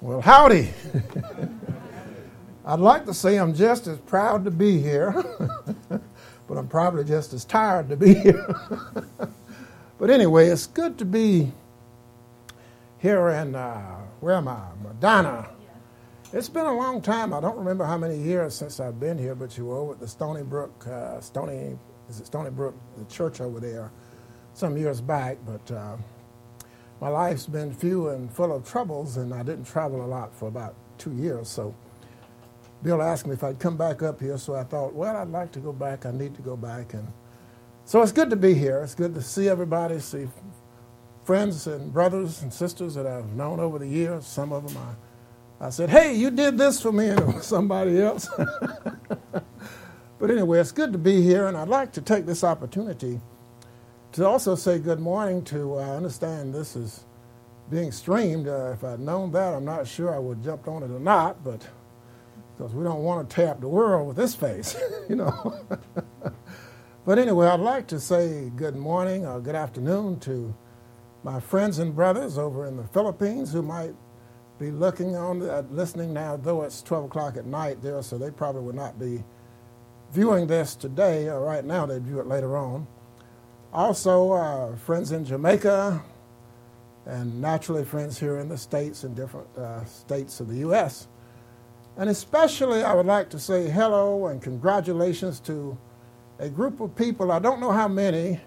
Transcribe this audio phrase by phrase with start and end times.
[0.00, 0.70] Well, howdy.
[2.64, 5.10] I'd like to say I'm just as proud to be here,
[5.88, 8.54] but I'm probably just as tired to be here.
[9.98, 11.50] but anyway, it's good to be
[12.98, 14.68] here in, uh, where am I?
[14.84, 15.48] Madonna.
[16.32, 17.34] It's been a long time.
[17.34, 20.00] I don't remember how many years since I've been here, but you were over at
[20.00, 21.76] the Stony Brook, uh, Stony,
[22.08, 23.90] is it Stony Brook, the church over there,
[24.54, 25.38] some years back.
[25.44, 25.96] But uh,
[27.00, 30.48] my life's been few and full of troubles, and I didn't travel a lot for
[30.48, 31.48] about two years.
[31.48, 31.74] So
[32.82, 35.52] Bill asked me if I'd come back up here, so I thought, well, I'd like
[35.52, 36.06] to go back.
[36.06, 36.94] I need to go back.
[36.94, 37.06] And
[37.84, 38.82] so it's good to be here.
[38.82, 40.28] It's good to see everybody, see
[41.24, 44.26] friends and brothers and sisters that I've known over the years.
[44.26, 44.82] Some of them
[45.60, 48.28] I, I said, hey, you did this for me, and somebody else.
[50.18, 53.20] but anyway, it's good to be here, and I'd like to take this opportunity
[54.18, 57.04] to also say good morning to, uh, I understand this is
[57.70, 58.48] being streamed.
[58.48, 60.98] Uh, if I'd known that, I'm not sure I would have jumped on it or
[60.98, 61.64] not, but
[62.56, 64.76] because we don't want to tap the world with this face,
[65.08, 65.56] you know.
[67.06, 70.52] but anyway, I'd like to say good morning or good afternoon to
[71.22, 73.94] my friends and brothers over in the Philippines who might
[74.58, 78.32] be looking on, uh, listening now, though it's 12 o'clock at night there, so they
[78.32, 79.22] probably would not be
[80.10, 81.86] viewing this today or right now.
[81.86, 82.88] They'd view it later on.
[83.72, 86.02] Also, uh, friends in Jamaica,
[87.04, 91.08] and naturally friends here in the States and different uh, states of the U.S.
[91.96, 95.76] And especially, I would like to say hello and congratulations to
[96.38, 98.40] a group of people, I don't know how many,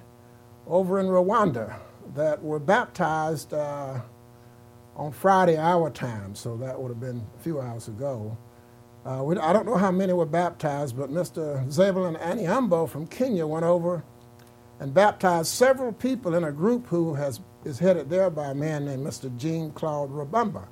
[0.68, 1.76] over in Rwanda
[2.16, 4.00] that were baptized uh,
[4.96, 8.38] on Friday, our time, so that would have been a few hours ago.
[9.06, 11.70] Uh, we, I don't know how many were baptized, but Mr.
[11.70, 14.04] Zebulon Aniambo from Kenya went over
[14.82, 18.84] and baptized several people in a group who has, is headed there by a man
[18.84, 19.34] named Mr.
[19.38, 20.68] Jean Claude Rabumba.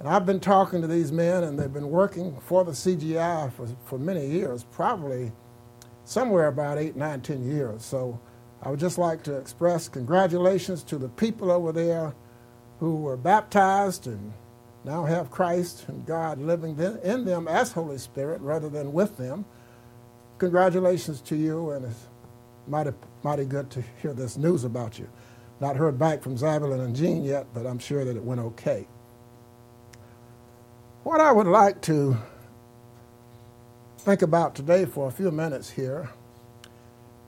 [0.00, 3.68] And I've been talking to these men, and they've been working for the CGI for,
[3.84, 5.32] for many years, probably
[6.04, 7.84] somewhere about eight, nine, ten years.
[7.84, 8.18] So
[8.62, 12.14] I would just like to express congratulations to the people over there
[12.80, 14.32] who were baptized and
[14.82, 19.44] now have Christ and God living in them as Holy Spirit rather than with them.
[20.38, 21.94] Congratulations to you, and
[22.68, 22.90] mighty,
[23.22, 25.08] mighty good to hear this news about you.
[25.60, 28.86] Not heard back from Zebulon and Jean yet, but I'm sure that it went okay.
[31.02, 32.16] What I would like to
[33.98, 36.10] think about today for a few minutes here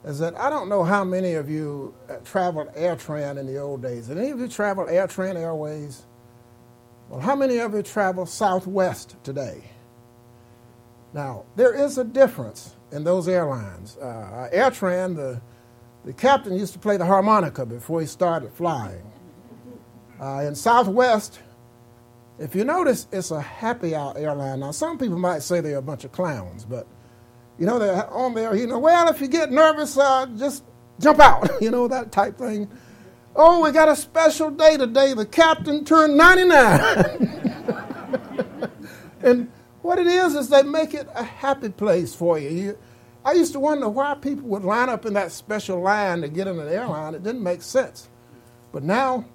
[0.05, 3.81] is that I don't know how many of you uh, traveled AirTran in the old
[3.81, 4.07] days.
[4.07, 6.05] Did any of you travel AirTran Airways?
[7.09, 9.63] Well, how many of you travel Southwest today?
[11.13, 13.97] Now, there is a difference in those airlines.
[13.97, 15.41] Uh, AirTran, the,
[16.05, 19.03] the captain used to play the harmonica before he started flying.
[20.19, 21.39] Uh, in Southwest,
[22.39, 24.61] if you notice, it's a happy hour airline.
[24.61, 26.87] Now, some people might say they're a bunch of clowns, but
[27.57, 30.63] you know, they're on there, you know, well, if you get nervous, uh, just
[30.99, 32.69] jump out, you know, that type thing.
[33.35, 35.13] Oh, we got a special day today.
[35.13, 36.61] The captain turned 99.
[39.21, 39.51] and
[39.89, 42.49] what it is is they make it a happy place for you.
[42.49, 42.77] you.
[43.25, 46.45] I used to wonder why people would line up in that special line to get
[46.45, 47.15] in an airline.
[47.15, 48.07] It didn't make sense.
[48.71, 49.25] But now,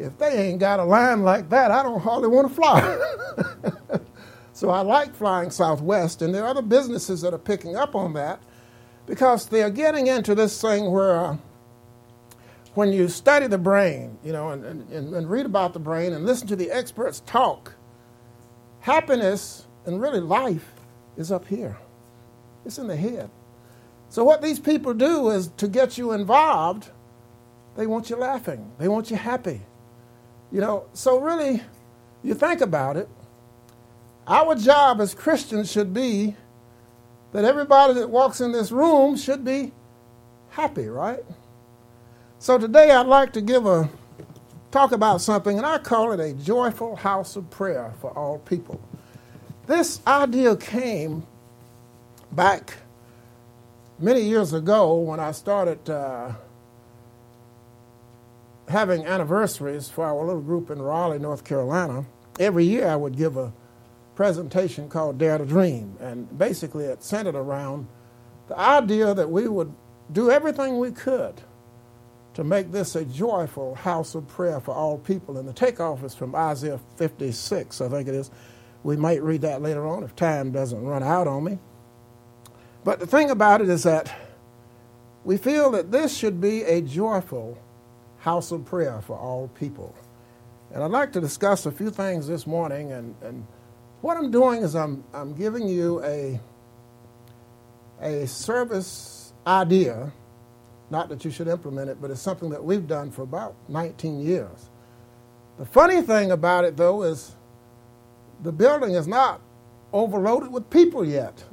[0.00, 4.00] if they ain't got a line like that, I don't hardly want to fly.
[4.54, 8.12] so I like flying Southwest, and there are other businesses that are picking up on
[8.14, 8.42] that
[9.06, 11.36] because they are getting into this thing where uh,
[12.74, 16.26] when you study the brain, you know, and, and, and read about the brain and
[16.26, 17.74] listen to the experts talk,
[18.80, 20.72] Happiness and really life
[21.16, 21.76] is up here,
[22.64, 23.30] it's in the head.
[24.08, 26.90] So, what these people do is to get you involved,
[27.76, 29.60] they want you laughing, they want you happy.
[30.50, 31.62] You know, so really,
[32.22, 33.08] you think about it,
[34.26, 36.36] our job as Christians should be
[37.32, 39.72] that everybody that walks in this room should be
[40.50, 41.24] happy, right?
[42.38, 43.88] So today I'd like to give a
[44.70, 48.80] talk about something, and I call it a joyful house of prayer for all people.
[49.66, 51.26] This idea came
[52.32, 52.76] back
[53.98, 56.32] many years ago when I started uh,
[58.68, 62.04] having anniversaries for our little group in Raleigh, North Carolina.
[62.38, 63.52] Every year I would give a
[64.14, 67.86] presentation called Dare to Dream, and basically it centered around
[68.48, 69.72] the idea that we would
[70.12, 71.34] do everything we could
[72.40, 75.36] to make this a joyful house of prayer for all people.
[75.36, 78.30] And the takeoff is from Isaiah 56, I think it is.
[78.82, 81.58] We might read that later on if time doesn't run out on me.
[82.82, 84.10] But the thing about it is that
[85.22, 87.58] we feel that this should be a joyful
[88.20, 89.94] house of prayer for all people.
[90.72, 92.90] And I'd like to discuss a few things this morning.
[92.92, 93.46] And, and
[94.00, 96.40] what I'm doing is I'm, I'm giving you a,
[98.00, 100.10] a service idea.
[100.90, 104.20] Not that you should implement it, but it's something that we've done for about 19
[104.20, 104.68] years.
[105.58, 107.36] The funny thing about it, though, is
[108.42, 109.40] the building is not
[109.92, 111.44] overloaded with people yet,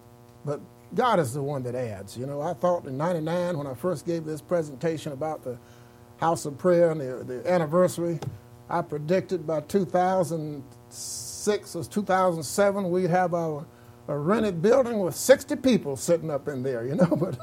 [0.45, 0.61] but
[0.95, 2.17] God is the one that adds.
[2.17, 5.57] You know, I thought in 99 when I first gave this presentation about the
[6.17, 8.19] house of prayer and the, the anniversary,
[8.69, 13.65] I predicted by 2006 or 2007 we'd have a,
[14.07, 17.37] a rented building with 60 people sitting up in there, you know, but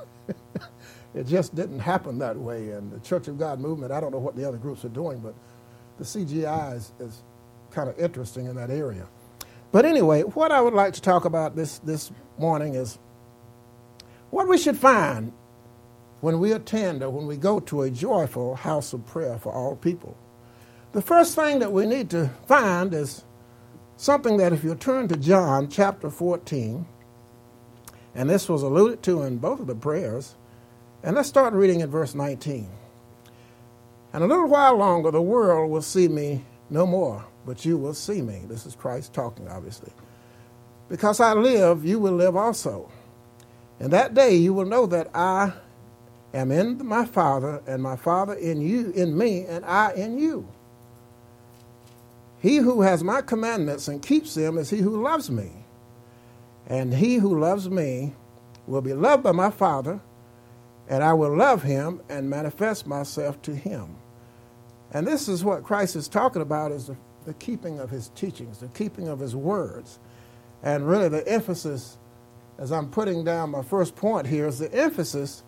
[1.15, 2.71] it just didn't happen that way.
[2.71, 5.21] And the Church of God movement, I don't know what the other groups are doing,
[5.21, 5.35] but
[5.99, 7.23] the CGI is, is
[7.71, 9.07] kind of interesting in that area.
[9.73, 12.99] But anyway, what I would like to talk about this, this morning is
[14.31, 15.33] what we should find
[16.21, 19.77] when we attend or when we go to a joyful house of prayer for all
[19.77, 20.17] people.
[20.93, 23.25] The first thing that we need to find is
[23.97, 26.87] something that if you turn to John chapter 14,
[28.15, 30.37] and this was alluded to in both of the prayers,
[31.05, 32.67] and let's start reading in verse 19.
[34.15, 37.93] And a little while longer, the world will see me no more, but you will
[37.93, 38.43] see me.
[38.49, 39.93] This is Christ talking, obviously.
[40.89, 42.91] Because I live, you will live also.
[43.79, 45.53] And that day you will know that I
[46.33, 50.49] am in my Father, and my Father in you, in me, and I in you.
[52.41, 55.51] He who has my commandments and keeps them is he who loves me.
[56.67, 58.15] And he who loves me
[58.67, 60.01] will be loved by my Father,
[60.89, 63.97] and I will love him and manifest myself to him.
[64.93, 68.59] And this is what Christ is talking about is the, the keeping of his teachings,
[68.59, 69.99] the keeping of his words.
[70.63, 71.99] And really the emphasis,
[72.59, 75.43] as I'm putting down my first point here, is the emphasis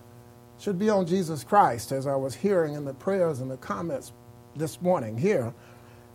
[0.58, 4.12] should be on Jesus Christ, as I was hearing in the prayers and the comments
[4.56, 5.52] this morning here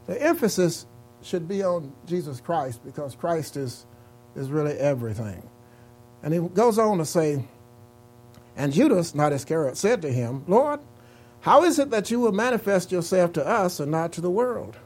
[0.07, 0.85] the emphasis
[1.21, 3.85] should be on Jesus Christ because Christ is,
[4.35, 5.47] is really everything.
[6.23, 7.45] And he goes on to say,
[8.55, 10.79] And Judas, not Iscariot, said to him, Lord,
[11.41, 14.77] how is it that you will manifest yourself to us and not to the world?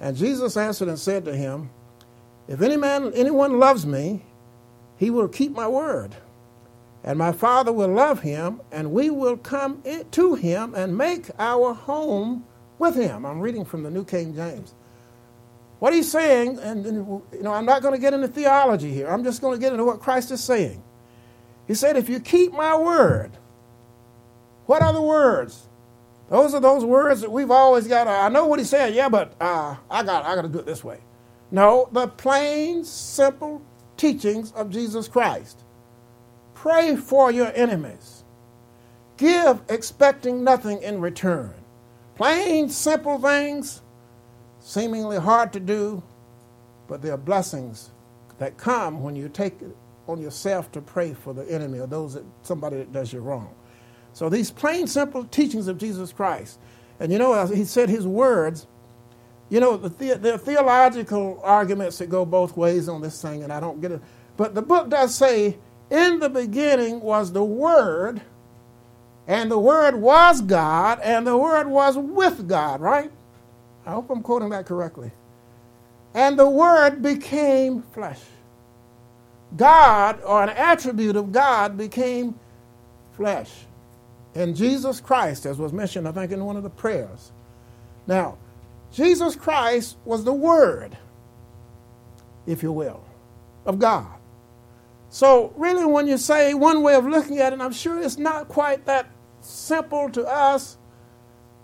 [0.00, 1.70] And Jesus answered and said to him,
[2.46, 4.24] If any man, anyone loves me,
[4.96, 6.14] he will keep my word.
[7.02, 9.82] And my Father will love him, and we will come
[10.12, 12.44] to him and make our home
[12.78, 13.26] with him.
[13.26, 14.74] I'm reading from the New King James.
[15.80, 19.08] What he's saying, and, and you know, I'm not going to get into theology here.
[19.08, 20.82] I'm just going to get into what Christ is saying.
[21.66, 23.32] He said, "If you keep my word,
[24.66, 25.68] what are the words?
[26.30, 28.08] Those are those words that we've always got.
[28.08, 30.66] I know what he said, yeah, but uh, I got I got to do it
[30.66, 31.00] this way.
[31.50, 33.62] No, the plain, simple
[33.96, 35.62] teachings of Jesus Christ.
[36.54, 38.24] Pray for your enemies.
[39.16, 41.54] Give expecting nothing in return.
[42.16, 43.82] Plain, simple things,
[44.60, 46.02] seemingly hard to do,
[46.88, 47.90] but they are blessings
[48.38, 49.76] that come when you take it
[50.06, 53.54] on yourself to pray for the enemy or those that somebody that does you wrong.
[54.12, 56.58] So these plain, simple teachings of Jesus Christ,
[57.00, 58.66] and you know, he said his words.
[59.50, 63.42] You know, the, the, there are theological arguments that go both ways on this thing,
[63.42, 64.00] and I don't get it.
[64.36, 65.58] But the book does say,
[65.90, 68.22] in the beginning was the Word,
[69.26, 73.10] and the Word was God, and the Word was with God, right?
[73.84, 75.10] I hope I'm quoting that correctly.
[76.14, 78.20] And the Word became flesh.
[79.56, 82.38] God, or an attribute of God, became
[83.12, 83.50] flesh.
[84.34, 87.30] And Jesus Christ, as was mentioned, I think, in one of the prayers.
[88.06, 88.36] Now,
[88.92, 90.96] Jesus Christ was the Word,
[92.46, 93.04] if you will,
[93.64, 94.08] of God.
[95.08, 98.48] So, really, when you say one way of looking at it, I'm sure it's not
[98.48, 99.06] quite that
[99.40, 100.76] simple to us.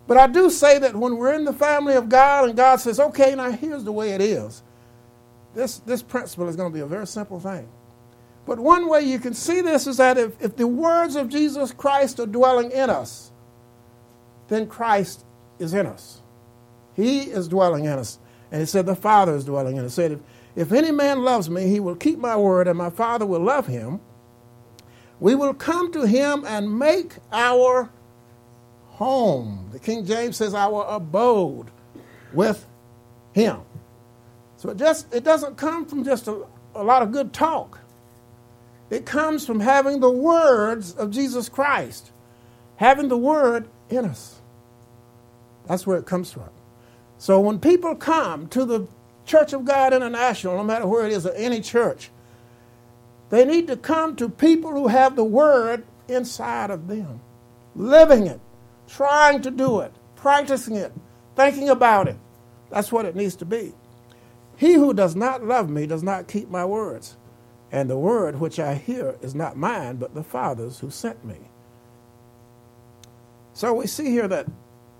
[0.06, 2.98] But I do say that when we're in the family of God and God says,
[2.98, 4.62] okay, now here's the way it is,
[5.54, 7.68] this, this principle is going to be a very simple thing.
[8.50, 11.70] But one way you can see this is that if, if the words of Jesus
[11.70, 13.30] Christ are dwelling in us,
[14.48, 15.24] then Christ
[15.60, 16.20] is in us.
[16.94, 18.18] He is dwelling in us.
[18.50, 19.94] And he said, The Father is dwelling in us.
[19.94, 20.20] He said, if,
[20.56, 23.68] if any man loves me, he will keep my word, and my Father will love
[23.68, 24.00] him
[25.20, 27.90] we will come to him and make our
[28.88, 29.68] home.
[29.70, 31.70] The King James says our abode
[32.32, 32.66] with
[33.32, 33.60] him.
[34.56, 37.79] So it just it doesn't come from just a, a lot of good talk.
[38.90, 42.10] It comes from having the words of Jesus Christ,
[42.76, 44.40] having the word in us.
[45.66, 46.50] That's where it comes from.
[47.18, 48.88] So when people come to the
[49.24, 52.10] Church of God International, no matter where it is, or any church,
[53.28, 57.20] they need to come to people who have the Word inside of them,
[57.76, 58.40] living it,
[58.88, 60.92] trying to do it, practicing it,
[61.36, 62.16] thinking about it,
[62.70, 63.72] That's what it needs to be.
[64.56, 67.16] He who does not love me does not keep my words.
[67.72, 71.36] And the word which I hear is not mine, but the Father's who sent me.
[73.52, 74.46] So we see here that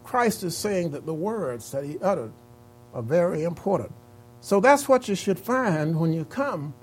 [0.04, 2.32] Christ is saying that the words that he uttered
[2.94, 3.92] are very important.
[4.40, 6.74] So that's what you should find when you come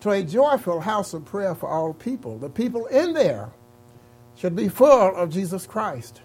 [0.00, 2.38] to a joyful house of prayer for all people.
[2.38, 3.50] The people in there
[4.34, 6.22] should be full of Jesus Christ.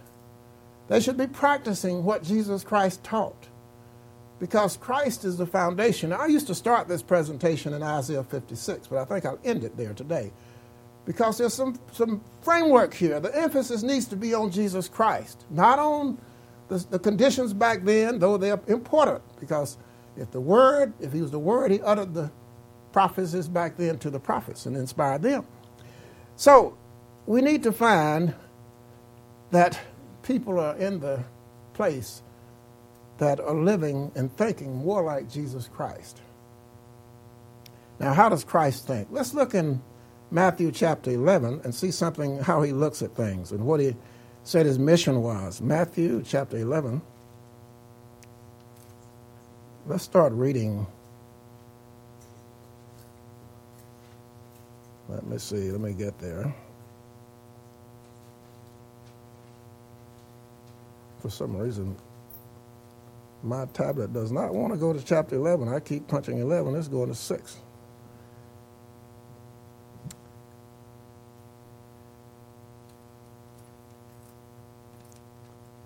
[0.88, 3.50] They should be practicing what Jesus Christ taught
[4.40, 6.10] because Christ is the foundation.
[6.10, 9.64] Now, I used to start this presentation in Isaiah 56, but I think I'll end
[9.64, 10.32] it there today
[11.06, 13.20] because there's some, some framework here.
[13.20, 16.18] The emphasis needs to be on Jesus Christ, not on
[16.68, 19.78] the, the conditions back then, though they're important because
[20.18, 22.32] if the Word, if He was the Word, He uttered the
[22.92, 25.46] prophecies back then to the prophets and inspired them.
[26.36, 26.78] So
[27.26, 28.34] we need to find
[29.52, 29.80] that
[30.24, 31.24] people are in the
[31.74, 32.22] place
[33.18, 36.22] that are living and thinking more like Jesus Christ.
[38.00, 39.08] Now, how does Christ think?
[39.10, 39.82] Let's look in
[40.32, 43.96] Matthew chapter 11 and see something, how he looks at things and what he
[44.44, 45.62] said his mission was.
[45.62, 47.02] Matthew chapter 11.
[49.88, 50.86] Let's start reading.
[55.08, 56.54] Let me see, let me get there.
[61.20, 61.96] For some reason,
[63.46, 65.68] my tablet does not want to go to chapter 11.
[65.70, 67.58] I keep punching 11, it's going to 6.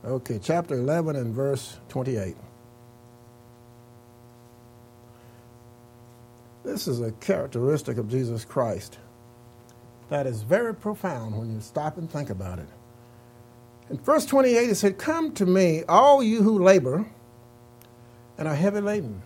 [0.05, 2.35] Okay, chapter 11 and verse 28.
[6.63, 8.97] This is a characteristic of Jesus Christ
[10.09, 12.67] that is very profound when you stop and think about it.
[13.89, 17.05] In verse 28, it said, Come to me, all you who labor
[18.39, 19.21] and are heavy laden.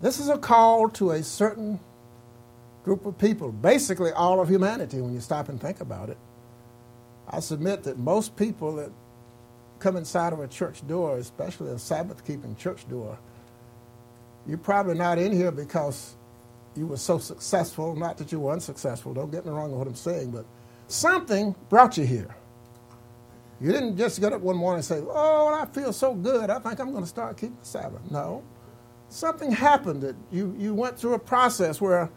[0.00, 1.78] This is a call to a certain
[2.82, 6.16] group of people, basically all of humanity, when you stop and think about it.
[7.28, 8.90] I submit that most people that
[9.78, 13.18] come inside of a church door, especially a Sabbath keeping church door,
[14.46, 16.14] you're probably not in here because
[16.74, 19.88] you were so successful, not that you were unsuccessful, don't get me wrong with what
[19.88, 20.46] I'm saying, but
[20.88, 22.34] something brought you here.
[23.60, 26.58] You didn't just get up one morning and say, Oh, I feel so good, I
[26.58, 28.10] think I'm going to start keeping the Sabbath.
[28.10, 28.42] No.
[29.08, 32.10] Something happened that you, you went through a process where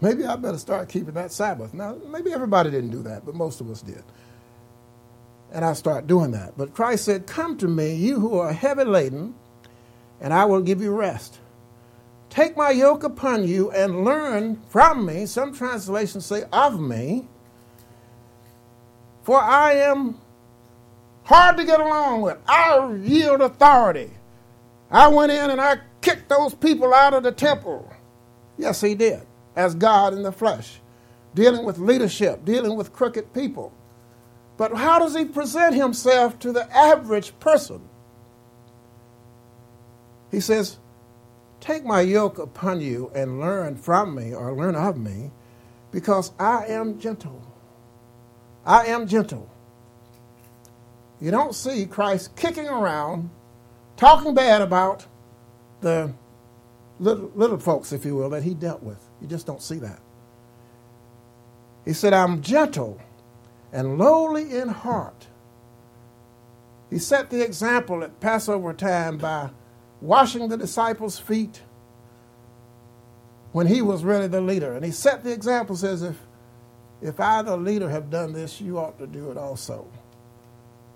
[0.00, 1.74] maybe I better start keeping that Sabbath.
[1.74, 4.02] Now, maybe everybody didn't do that, but most of us did.
[5.52, 6.56] And I start doing that.
[6.56, 9.34] But Christ said, Come to me, you who are heavy laden,
[10.20, 11.38] and I will give you rest.
[12.30, 15.26] Take my yoke upon you and learn from me.
[15.26, 17.26] Some translations say of me.
[19.28, 20.18] For I am
[21.24, 22.38] hard to get along with.
[22.48, 24.10] I yield authority.
[24.90, 27.92] I went in and I kicked those people out of the temple.
[28.56, 29.20] Yes, he did,
[29.54, 30.80] as God in the flesh,
[31.34, 33.70] dealing with leadership, dealing with crooked people.
[34.56, 37.82] But how does he present himself to the average person?
[40.30, 40.78] He says,
[41.60, 45.32] Take my yoke upon you and learn from me or learn of me,
[45.92, 47.42] because I am gentle.
[48.68, 49.48] I am gentle.
[51.22, 53.30] You don't see Christ kicking around,
[53.96, 55.06] talking bad about
[55.80, 56.12] the
[57.00, 59.02] little, little folks, if you will, that he dealt with.
[59.22, 60.00] You just don't see that.
[61.86, 63.00] He said, I'm gentle
[63.72, 65.28] and lowly in heart.
[66.90, 69.48] He set the example at Passover time by
[70.02, 71.62] washing the disciples' feet
[73.52, 74.74] when he was really the leader.
[74.74, 76.18] And he set the example, says, if,
[77.00, 79.86] if I, the leader, have done this, you ought to do it also.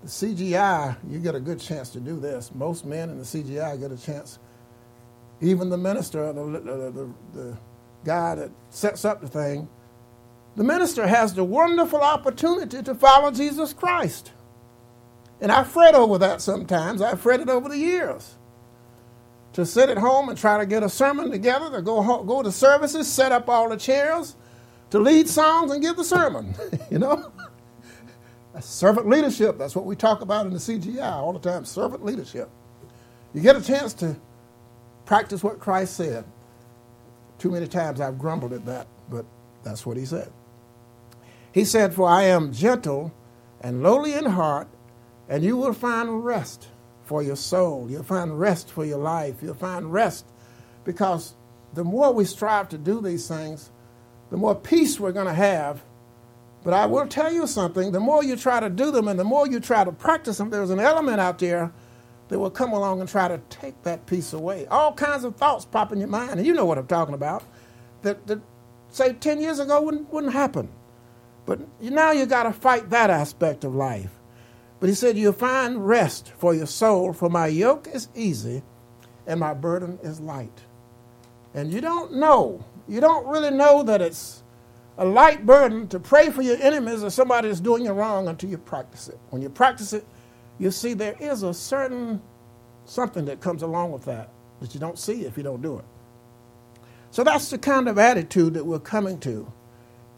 [0.03, 2.51] The CGI, you get a good chance to do this.
[2.53, 4.39] Most men in the CGI get a chance.
[5.39, 7.57] Even the minister, the, the, the,
[8.03, 9.65] guy that sets up the thing,
[10.57, 14.33] the minister has the wonderful opportunity to follow Jesus Christ.
[15.39, 17.01] And I fret over that sometimes.
[17.01, 18.35] I've fretted over the years
[19.53, 22.43] to sit at home and try to get a sermon together, to go, home, go
[22.43, 24.35] to services, set up all the chairs,
[24.93, 26.53] to lead songs and give the sermon.
[26.91, 27.31] you know?
[28.53, 29.57] That's servant leadership.
[29.57, 32.47] That's what we talk about in the CGI all the time servant leadership.
[33.33, 34.15] You get a chance to
[35.05, 36.25] practice what Christ said.
[37.39, 39.25] Too many times I've grumbled at that, but
[39.63, 40.31] that's what he said.
[41.51, 43.11] He said, For I am gentle
[43.61, 44.67] and lowly in heart,
[45.27, 46.67] and you will find rest
[47.05, 47.89] for your soul.
[47.89, 49.37] You'll find rest for your life.
[49.41, 50.27] You'll find rest
[50.83, 51.33] because
[51.73, 53.71] the more we strive to do these things,
[54.33, 55.83] the more peace we're going to have.
[56.63, 59.23] But I will tell you something the more you try to do them and the
[59.23, 61.71] more you try to practice them, there's an element out there
[62.29, 64.65] that will come along and try to take that peace away.
[64.65, 67.43] All kinds of thoughts pop in your mind, and you know what I'm talking about,
[68.01, 68.39] that, that
[68.89, 70.67] say 10 years ago wouldn't, wouldn't happen.
[71.45, 74.09] But now you got to fight that aspect of life.
[74.79, 78.63] But he said, You'll find rest for your soul, for my yoke is easy
[79.27, 80.63] and my burden is light.
[81.53, 84.43] And you don't know, you don't really know that it's
[84.97, 88.49] a light burden to pray for your enemies or somebody that's doing you wrong until
[88.49, 89.19] you practice it.
[89.29, 90.05] When you practice it,
[90.59, 92.21] you see there is a certain
[92.85, 95.85] something that comes along with that that you don't see if you don't do it.
[97.11, 99.51] So that's the kind of attitude that we're coming to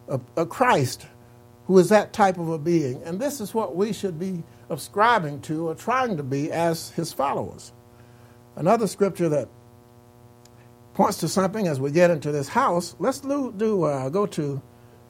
[0.07, 1.07] a, a Christ
[1.67, 3.01] who is that type of a being.
[3.03, 7.11] And this is what we should be ascribing to or trying to be as his
[7.11, 7.73] followers.
[8.55, 9.49] Another scripture that
[10.95, 14.61] points to something as we get into this house, let's do, uh, go to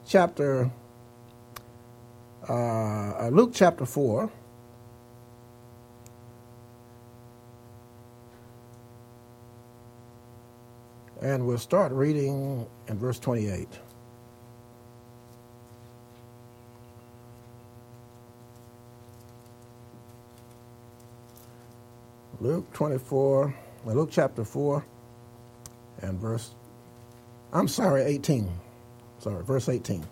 [0.06, 0.70] chapter,
[2.50, 4.30] uh, Luke chapter 4.
[11.22, 13.68] And we'll start reading in verse 28.
[22.42, 24.84] Luke 24, Luke chapter 4
[26.06, 26.52] and verse,
[27.52, 28.50] I'm sorry, 18.
[29.20, 30.06] Sorry, verse 18.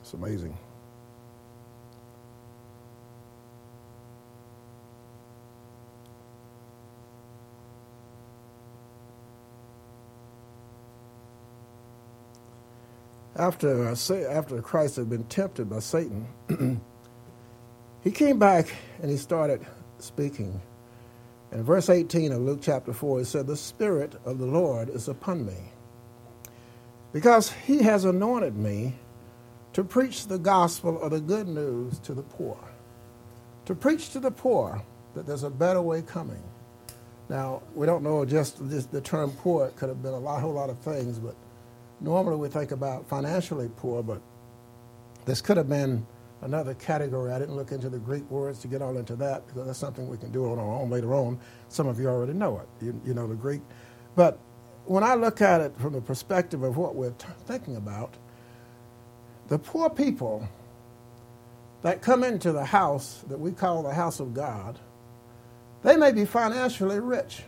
[0.00, 0.56] It's amazing.
[13.40, 16.28] After, uh, after Christ had been tempted by Satan,
[18.04, 19.64] he came back and he started
[19.98, 20.60] speaking.
[21.50, 25.08] In verse 18 of Luke chapter 4, he said, The Spirit of the Lord is
[25.08, 25.56] upon me,
[27.14, 28.94] because he has anointed me
[29.72, 32.58] to preach the gospel of the good news to the poor.
[33.64, 34.82] To preach to the poor
[35.14, 36.42] that there's a better way coming.
[37.30, 38.58] Now, we don't know just
[38.92, 41.34] the term poor, it could have been a lot, whole lot of things, but
[42.00, 44.20] normally we think about financially poor, but
[45.26, 46.06] this could have been
[46.42, 47.32] another category.
[47.32, 50.08] I didn't look into the Greek words to get all into that because that's something
[50.08, 51.38] we can do on our own later on.
[51.68, 52.84] Some of you already know it.
[52.84, 53.62] You, you know the Greek.
[54.16, 54.38] But
[54.86, 58.14] when I look at it from the perspective of what we're t- thinking about,
[59.48, 60.48] the poor people
[61.82, 64.78] that come into the house that we call the house of God,
[65.82, 67.42] they may be financially rich.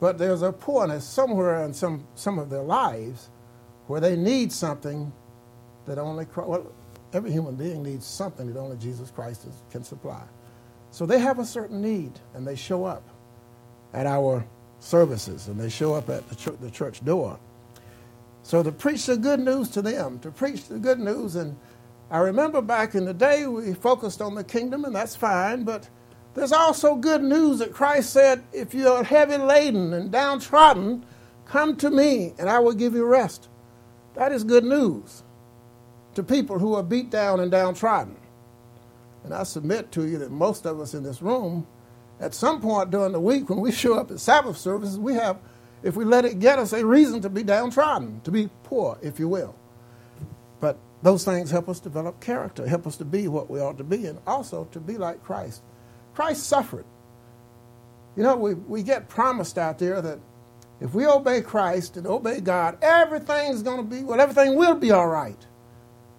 [0.00, 3.28] But there's a poorness somewhere in some, some of their lives
[3.86, 5.12] where they need something
[5.86, 6.72] that only Christ, well,
[7.12, 10.22] every human being needs something that only Jesus Christ is, can supply.
[10.90, 13.02] So they have a certain need, and they show up
[13.92, 14.44] at our
[14.78, 17.38] services, and they show up at the church, the church door.
[18.42, 21.56] So to preach the good news to them, to preach the good news, and
[22.10, 25.88] I remember back in the day we focused on the kingdom, and that's fine, but
[26.34, 31.04] there's also good news that Christ said, If you're heavy laden and downtrodden,
[31.44, 33.48] come to me and I will give you rest.
[34.14, 35.22] That is good news
[36.14, 38.16] to people who are beat down and downtrodden.
[39.24, 41.66] And I submit to you that most of us in this room,
[42.20, 45.38] at some point during the week when we show up at Sabbath services, we have,
[45.82, 49.18] if we let it get us, a reason to be downtrodden, to be poor, if
[49.18, 49.54] you will.
[50.60, 53.84] But those things help us develop character, help us to be what we ought to
[53.84, 55.62] be, and also to be like Christ.
[56.14, 56.84] Christ suffered.
[58.16, 60.18] You know, we, we get promised out there that
[60.80, 64.90] if we obey Christ and obey God, everything's going to be, well, everything will be
[64.90, 65.38] all right.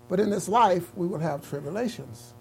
[0.08, 2.34] But in this life, we will have tribulations.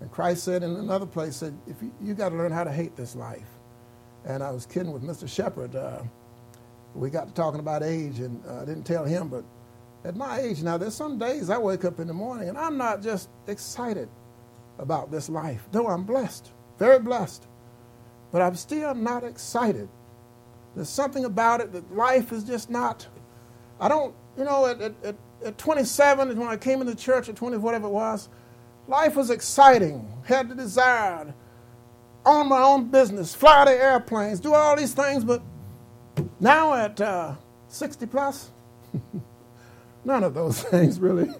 [0.00, 2.72] And Christ said in another place, said, if you, you got to learn how to
[2.72, 3.48] hate this life.
[4.24, 5.28] And I was kidding with Mr.
[5.28, 5.74] Shepard.
[5.74, 6.02] Uh,
[6.94, 9.44] we got to talking about age, and uh, I didn't tell him, but
[10.04, 12.78] at my age now, there's some days I wake up in the morning and I'm
[12.78, 14.08] not just excited
[14.78, 15.68] about this life.
[15.72, 17.46] though I'm blessed very blessed.
[18.32, 19.88] But I'm still not excited.
[20.74, 23.06] There's something about it that life is just not.
[23.78, 25.14] I don't, you know, at, at,
[25.44, 28.28] at 27, when I came into church at 20, whatever it was,
[28.88, 31.34] life was exciting, had the desire,
[32.24, 35.42] own my own business, fly the airplanes, do all these things, but
[36.38, 37.34] now at uh,
[37.68, 38.50] 60 plus,
[40.04, 41.30] none of those things really,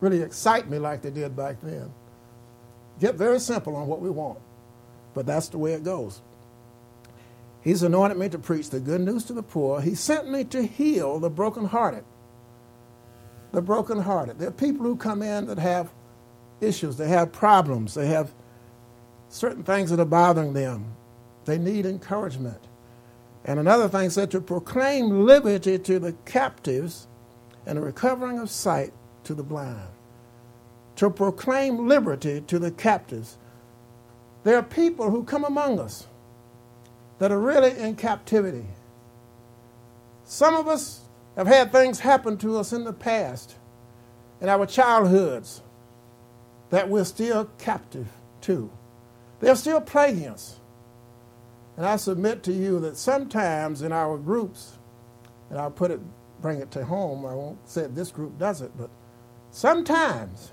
[0.00, 1.90] really excite me like they did back then.
[3.00, 4.38] Get very simple on what we want.
[5.14, 6.20] But that's the way it goes.
[7.62, 9.80] He's anointed me to preach the good news to the poor.
[9.80, 12.04] He sent me to heal the brokenhearted.
[13.52, 14.38] The brokenhearted.
[14.38, 15.90] There are people who come in that have
[16.60, 18.32] issues, they have problems, they have
[19.28, 20.94] certain things that are bothering them.
[21.44, 22.60] They need encouragement.
[23.44, 27.06] And another thing said to proclaim liberty to the captives
[27.64, 28.92] and a recovering of sight
[29.24, 29.88] to the blind.
[30.96, 33.36] To proclaim liberty to the captives.
[34.44, 36.06] There are people who come among us
[37.18, 38.66] that are really in captivity.
[40.24, 41.02] Some of us
[41.36, 43.56] have had things happen to us in the past,
[44.40, 45.62] in our childhoods,
[46.70, 48.08] that we're still captive
[48.42, 48.70] to.
[49.40, 50.58] They're still plaguing us.
[51.76, 54.78] And I submit to you that sometimes in our groups,
[55.50, 56.00] and I'll put it,
[56.40, 58.88] bring it to home, I won't say this group does it, but
[59.50, 60.52] sometimes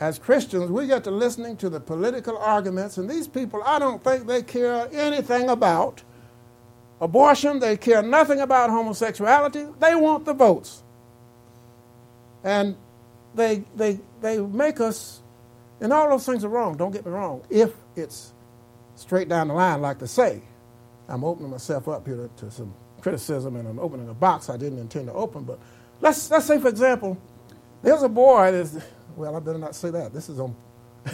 [0.00, 4.02] as Christians, we get to listening to the political arguments, and these people, I don't
[4.02, 6.02] think they care anything about
[7.02, 7.60] abortion.
[7.60, 9.66] They care nothing about homosexuality.
[9.78, 10.82] They want the votes.
[12.42, 12.76] And
[13.34, 15.20] they, they, they make us,
[15.82, 18.32] and all those things are wrong, don't get me wrong, if it's
[18.96, 20.40] straight down the line, like they say.
[21.08, 24.56] I'm opening myself up here to, to some criticism, and I'm opening a box I
[24.56, 25.44] didn't intend to open.
[25.44, 25.58] But
[26.00, 27.18] let's, let's say, for example,
[27.82, 28.78] there's a boy that's
[29.16, 30.12] well, I better not say that.
[30.12, 30.56] This is on.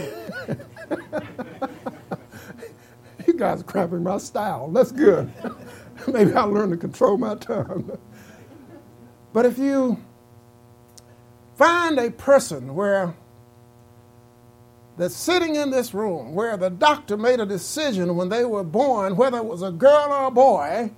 [3.26, 4.70] you guys are cramping my style.
[4.70, 5.32] That's good.
[6.09, 7.98] Maybe I'll learn to control my tongue.
[9.32, 9.98] but if you
[11.56, 13.14] find a person where
[14.96, 19.16] that's sitting in this room where the doctor made a decision when they were born,
[19.16, 20.90] whether it was a girl or a boy,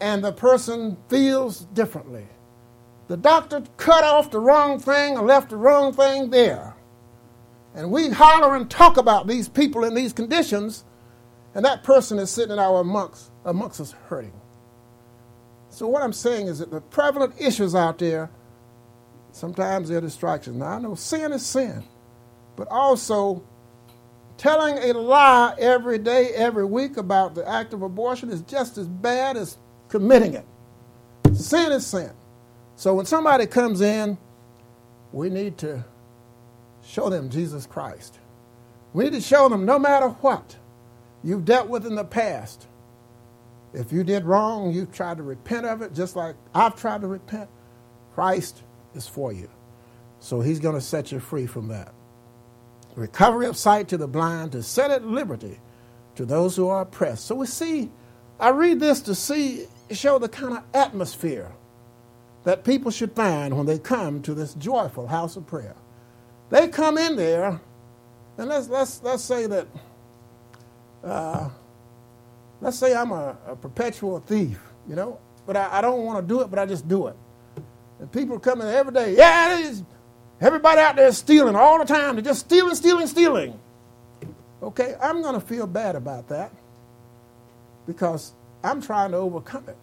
[0.00, 2.26] and the person feels differently
[3.08, 6.76] the doctor cut off the wrong thing and left the wrong thing there.
[7.74, 10.84] And we holler and talk about these people in these conditions,
[11.54, 14.32] and that person is sitting in our amongst, amongst us hurting.
[15.70, 18.30] So, what I'm saying is that the prevalent issues out there,
[19.32, 20.56] sometimes they're distractions.
[20.56, 21.84] Now, I know sin is sin,
[22.56, 23.42] but also
[24.36, 28.86] telling a lie every day, every week about the act of abortion is just as
[28.86, 29.56] bad as
[29.88, 30.46] committing it.
[31.34, 32.10] Sin is sin.
[32.78, 34.16] So when somebody comes in,
[35.10, 35.84] we need to
[36.84, 38.20] show them Jesus Christ.
[38.92, 40.56] We need to show them no matter what
[41.24, 42.68] you've dealt with in the past.
[43.74, 47.08] If you did wrong, you've tried to repent of it, just like I've tried to
[47.08, 47.50] repent.
[48.14, 48.62] Christ
[48.94, 49.50] is for you.
[50.20, 51.92] So he's going to set you free from that.
[52.94, 55.58] Recovery of sight to the blind, to set at liberty
[56.14, 57.24] to those who are oppressed.
[57.24, 57.90] So we see,
[58.38, 61.50] I read this to see, show the kind of atmosphere
[62.48, 65.74] that people should find when they come to this joyful house of prayer.
[66.48, 67.60] They come in there,
[68.38, 69.66] and let's, let's, let's say that,
[71.04, 71.50] uh,
[72.62, 74.58] let's say I'm a, a, perpetual thief,
[74.88, 77.16] you know, but I, I don't want to do it, but I just do it.
[78.00, 79.70] And people come in every day, yeah,
[80.40, 82.14] everybody out there is stealing all the time.
[82.14, 83.60] They're just stealing, stealing, stealing.
[84.62, 86.50] Okay, I'm going to feel bad about that
[87.86, 88.32] because
[88.64, 89.76] I'm trying to overcome it.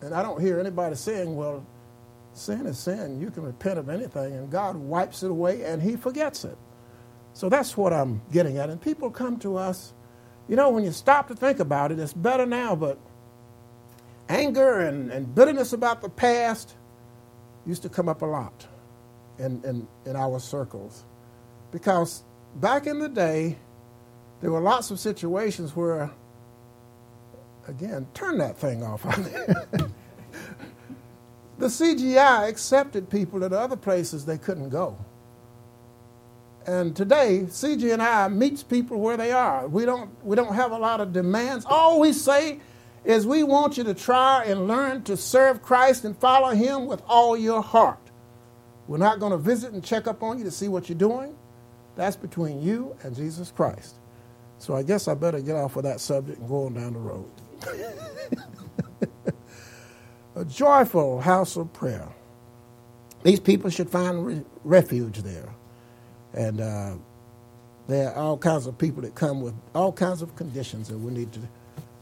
[0.00, 1.66] And I don't hear anybody saying, well,
[2.38, 3.20] Sin is sin.
[3.20, 6.56] You can repent of anything, and God wipes it away and He forgets it.
[7.32, 8.70] So that's what I'm getting at.
[8.70, 9.92] And people come to us,
[10.48, 12.98] you know, when you stop to think about it, it's better now, but
[14.28, 16.74] anger and, and bitterness about the past
[17.66, 18.66] used to come up a lot
[19.38, 21.04] in, in, in our circles.
[21.70, 22.24] Because
[22.56, 23.56] back in the day,
[24.40, 26.10] there were lots of situations where,
[27.66, 29.04] again, turn that thing off.
[31.58, 34.96] The CGI accepted people at other places they couldn't go.
[36.66, 39.66] And today, CGI meets people where they are.
[39.66, 41.64] We don't, we don't have a lot of demands.
[41.66, 42.60] All we say
[43.04, 47.02] is we want you to try and learn to serve Christ and follow Him with
[47.08, 47.98] all your heart.
[48.86, 51.36] We're not going to visit and check up on you to see what you're doing.
[51.96, 53.96] That's between you and Jesus Christ.
[54.58, 56.98] So I guess I better get off of that subject and go on down the
[56.98, 57.30] road.
[60.38, 62.08] a joyful house of prayer.
[63.24, 65.48] These people should find re- refuge there.
[66.32, 66.94] And uh,
[67.88, 71.10] there are all kinds of people that come with all kinds of conditions, and we
[71.10, 71.40] need to,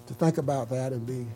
[0.09, 1.27] to think about that and be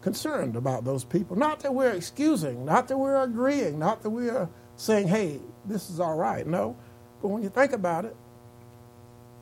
[0.00, 1.36] concerned about those people.
[1.36, 6.00] Not that we're excusing, not that we're agreeing, not that we're saying, hey, this is
[6.00, 6.46] all right.
[6.46, 6.76] No.
[7.20, 8.16] But when you think about it,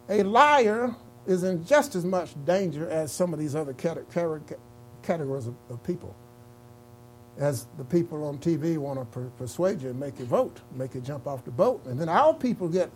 [0.08, 0.94] a liar
[1.26, 6.16] is in just as much danger as some of these other categories of, of people
[7.40, 10.94] as the people on TV want to per- persuade you and make you vote, make
[10.94, 11.85] you jump off the boat.
[11.87, 12.90] And then our people get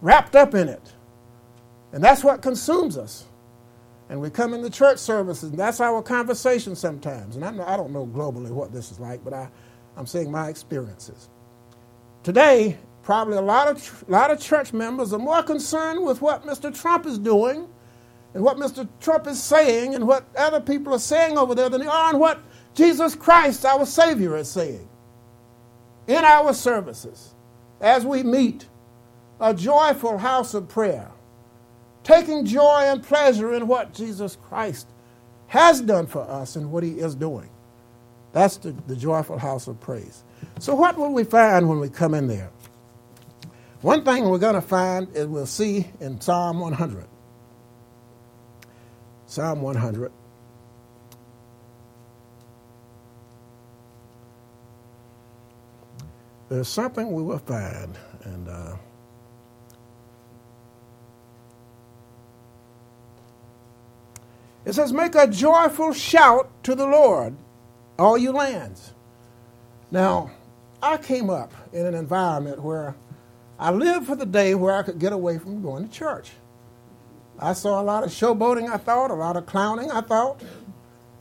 [0.00, 0.94] wrapped up in it.
[1.92, 3.26] And that's what consumes us.
[4.08, 7.36] And we come into church services, and that's our conversation sometimes.
[7.36, 9.50] And I, I don't know globally what this is like, but I,
[9.96, 11.28] I'm saying my experiences.
[12.22, 16.44] Today, probably a lot of, a lot of church members are more concerned with what
[16.44, 16.74] Mr.
[16.74, 17.68] Trump is doing
[18.34, 18.88] and what Mr.
[19.00, 22.20] Trump is saying and what other people are saying over there than they are and
[22.20, 22.40] what
[22.78, 24.88] Jesus Christ, our Savior, is saying
[26.06, 27.34] in our services
[27.80, 28.68] as we meet
[29.40, 31.10] a joyful house of prayer,
[32.04, 34.86] taking joy and pleasure in what Jesus Christ
[35.48, 37.50] has done for us and what He is doing.
[38.30, 40.22] That's the, the joyful house of praise.
[40.60, 42.52] So, what will we find when we come in there?
[43.80, 47.08] One thing we're going to find is we'll see in Psalm 100.
[49.26, 50.12] Psalm 100.
[56.48, 58.76] There's something we will find, and uh,
[64.64, 67.36] it says, Make a joyful shout to the Lord,
[67.98, 68.94] all you lands.
[69.90, 70.30] Now,
[70.82, 72.94] I came up in an environment where
[73.58, 76.30] I lived for the day where I could get away from going to church.
[77.38, 80.42] I saw a lot of showboating, I thought, a lot of clowning, I thought.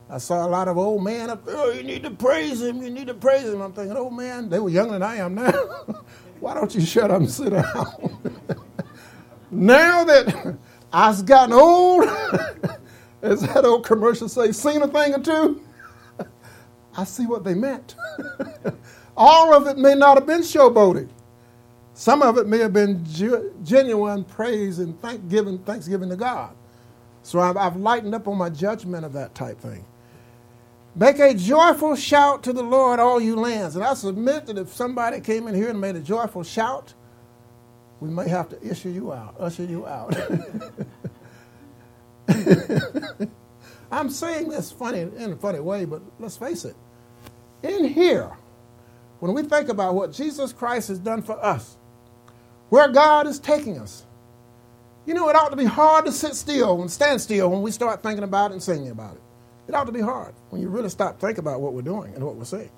[0.10, 2.82] I saw a lot of old men up there, oh, you need to praise him,
[2.82, 3.62] you need to praise him.
[3.62, 5.52] I'm thinking, oh man, they were younger than I am now.
[6.40, 8.18] Why don't you shut up and sit down?
[9.52, 10.58] now that
[10.94, 12.06] I've gotten old,
[13.22, 15.62] as that old commercial say, seen a thing or two,
[16.96, 17.96] I see what they meant.
[19.18, 21.10] All of it may not have been showboating.
[21.94, 23.04] Some of it may have been
[23.64, 26.56] genuine praise and thanksgiving, thanksgiving to God.
[27.24, 29.84] So I've, I've lightened up on my judgment of that type thing.
[30.98, 33.76] Make a joyful shout to the Lord, all you lands.
[33.76, 36.96] And I submit that if somebody came in here and made a joyful shout,
[38.00, 40.18] we may have to issue you out, usher you out.
[43.92, 46.76] I'm saying this funny in a funny way, but let's face it.
[47.62, 48.32] In here,
[49.20, 51.78] when we think about what Jesus Christ has done for us,
[52.70, 54.04] where God is taking us.
[55.06, 57.72] You know, it ought to be hard to sit still and stand still when we
[57.72, 59.22] start thinking about it and singing about it.
[59.68, 62.24] It ought to be hard when you really stop thinking about what we're doing and
[62.24, 62.72] what we're saying.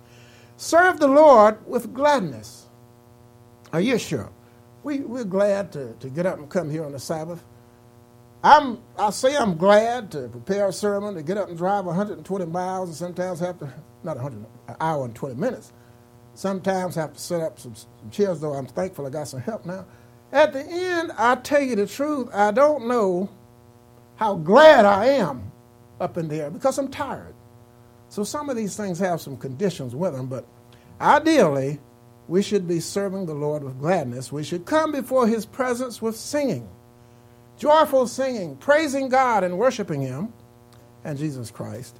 [0.57, 2.67] Serve the Lord with gladness.
[3.73, 4.31] Are you sure?
[4.83, 7.43] We, we're glad to, to get up and come here on the Sabbath.
[8.43, 12.45] I'm, I say I'm glad to prepare a sermon, to get up and drive 120
[12.47, 13.73] miles and sometimes have to,
[14.03, 15.73] not 100, an hour and 20 minutes,
[16.35, 19.65] Sometimes have to set up some, some chairs, though I'm thankful I got some help
[19.65, 19.85] now.
[20.31, 23.29] At the end, I tell you the truth, I don't know
[24.15, 25.48] how glad I am
[25.99, 27.33] up in the air because I'm tired.
[28.09, 30.45] So some of these things have some conditions with them, but
[30.99, 31.79] ideally,
[32.27, 34.31] we should be serving the Lord with gladness.
[34.31, 36.69] We should come before His presence with singing,
[37.57, 40.31] joyful singing, praising God and worshiping Him
[41.03, 41.99] and Jesus Christ.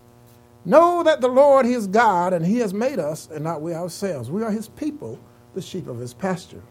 [0.66, 4.30] Know that the Lord is God, and He has made us, and not we ourselves.
[4.30, 5.20] We are His people,
[5.56, 6.62] the sheep of His pasture.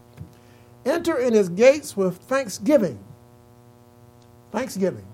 [0.85, 2.99] Enter in His gates with thanksgiving.
[4.53, 5.08] Thanksgiving.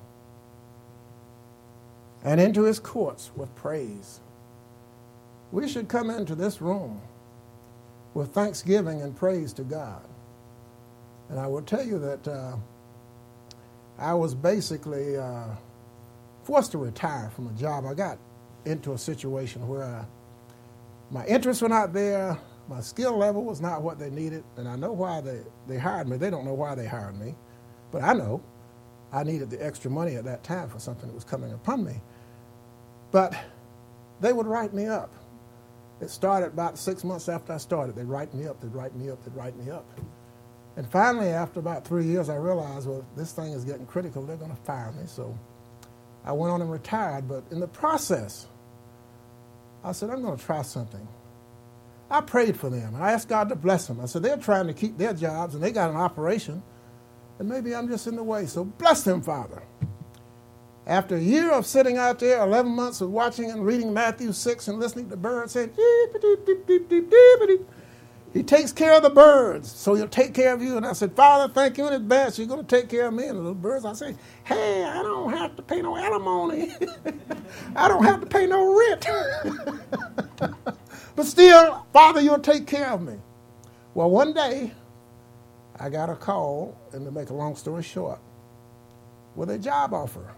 [2.24, 4.20] And into His courts with praise.
[5.52, 7.00] We should come into this room
[8.14, 10.02] with thanksgiving and praise to God.
[11.28, 12.56] And I will tell you that uh,
[13.98, 15.46] I was basically uh,
[16.44, 18.18] forced to retire from a job I got
[18.64, 20.04] into a situation where I,
[21.10, 24.76] my interests were not there, my skill level was not what they needed, and I
[24.76, 26.16] know why they, they hired me.
[26.16, 27.34] They don't know why they hired me,
[27.90, 28.42] but I know
[29.12, 32.00] I needed the extra money at that time for something that was coming upon me.
[33.14, 33.32] But
[34.20, 35.14] they would write me up.
[36.00, 37.94] It started about six months after I started.
[37.94, 39.86] They'd write me up, they'd write me up, they'd write me up.
[40.74, 44.26] And finally, after about three years, I realized, well, this thing is getting critical.
[44.26, 45.04] They're going to fire me.
[45.06, 45.38] So
[46.24, 47.28] I went on and retired.
[47.28, 48.48] But in the process,
[49.84, 51.06] I said, I'm going to try something.
[52.10, 52.96] I prayed for them.
[52.96, 54.00] I asked God to bless them.
[54.00, 56.64] I said, they're trying to keep their jobs and they got an operation,
[57.38, 58.46] and maybe I'm just in the way.
[58.46, 59.62] So bless them, Father.
[60.86, 64.68] After a year of sitting out there, 11 months of watching and reading Matthew 6
[64.68, 65.72] and listening to birds saying,
[68.34, 70.76] he takes care of the birds, so he'll take care of you.
[70.76, 72.36] And I said, Father, thank you in advance.
[72.36, 73.26] You're going to take care of me.
[73.26, 76.74] And the little birds, I say, hey, I don't have to pay no alimony.
[77.76, 79.06] I don't have to pay no rent.
[81.16, 83.14] but still, Father, you'll take care of me.
[83.94, 84.72] Well, one day,
[85.78, 88.18] I got a call, and to make a long story short,
[89.36, 90.34] with a job offer.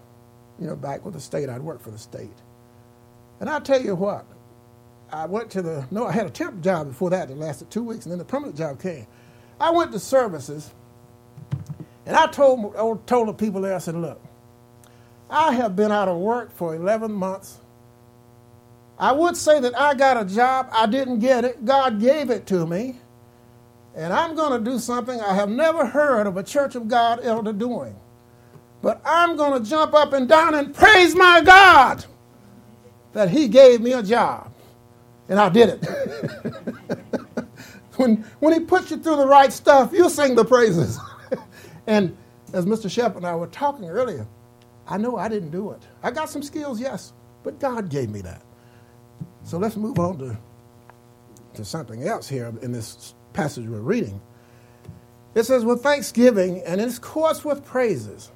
[0.61, 2.37] You know, back with the state, I'd worked for the state.
[3.41, 4.27] And I'll tell you what,
[5.11, 7.83] I went to the, no, I had a temp job before that that lasted two
[7.83, 9.07] weeks, and then the permanent job came.
[9.61, 10.73] I went to services,
[12.07, 14.21] and I told, told the people there, I said, look,
[15.29, 17.61] I have been out of work for 11 months.
[18.99, 22.47] I would say that I got a job, I didn't get it, God gave it
[22.47, 22.99] to me,
[23.95, 27.21] and I'm going to do something I have never heard of a Church of God
[27.23, 27.97] elder doing.
[28.87, 32.05] But I'm going to jump up and down and praise my God
[33.15, 34.53] that He gave me a job.
[35.29, 35.85] And I did it.
[37.97, 41.01] when, when He puts you through the right stuff, you'll sing the praises.
[41.89, 42.17] and
[42.53, 42.89] as Mr.
[42.89, 44.25] Shep and I were talking earlier,
[44.87, 45.83] I know I didn't do it.
[46.05, 48.43] I got some skills, yes, but God gave me that.
[49.43, 50.39] So let's move on to,
[51.55, 54.21] to something else here in this passage we're reading.
[55.35, 58.31] It says, with thanksgiving and in its course with praises.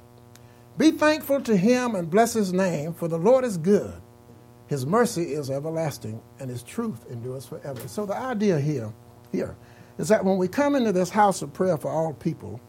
[0.77, 3.93] Be thankful to him and bless his name, for the Lord is good.
[4.67, 7.87] His mercy is everlasting, and his truth endures forever.
[7.87, 8.93] So the idea here,
[9.31, 9.55] here
[9.97, 12.61] is that when we come into this house of prayer for all people,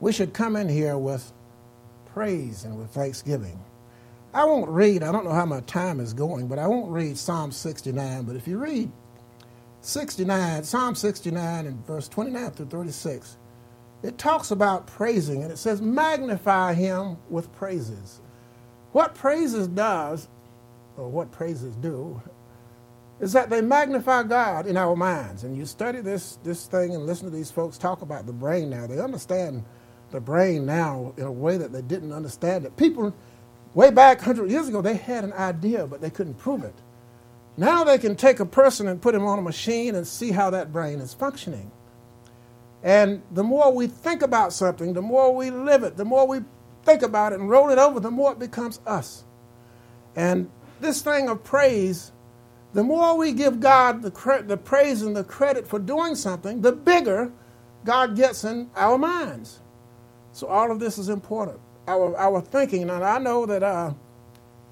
[0.00, 1.32] we should come in here with
[2.06, 3.58] praise and with thanksgiving.
[4.32, 7.18] I won't read, I don't know how my time is going, but I won't read
[7.18, 8.24] Psalm 69.
[8.24, 8.90] But if you read
[9.80, 13.38] 69, Psalm 69 and verse 29 through 36,
[14.02, 18.20] it talks about praising and it says, magnify him with praises.
[18.92, 20.28] What praises does,
[20.96, 22.20] or what praises do,
[23.20, 25.44] is that they magnify God in our minds.
[25.44, 28.70] And you study this, this thing and listen to these folks talk about the brain
[28.70, 28.86] now.
[28.86, 29.64] They understand
[30.10, 32.76] the brain now in a way that they didn't understand it.
[32.76, 33.14] People
[33.76, 36.74] Way back 100 years ago, they had an idea, but they couldn't prove it.
[37.58, 40.48] Now they can take a person and put him on a machine and see how
[40.50, 41.70] that brain is functioning.
[42.86, 46.42] And the more we think about something, the more we live it, the more we
[46.84, 49.24] think about it and roll it over, the more it becomes us.
[50.14, 52.12] And this thing of praise,
[52.74, 56.62] the more we give God the, cre- the praise and the credit for doing something,
[56.62, 57.32] the bigger
[57.84, 59.60] God gets in our minds.
[60.32, 62.84] So all of this is important our, our thinking.
[62.84, 63.94] And I know that uh,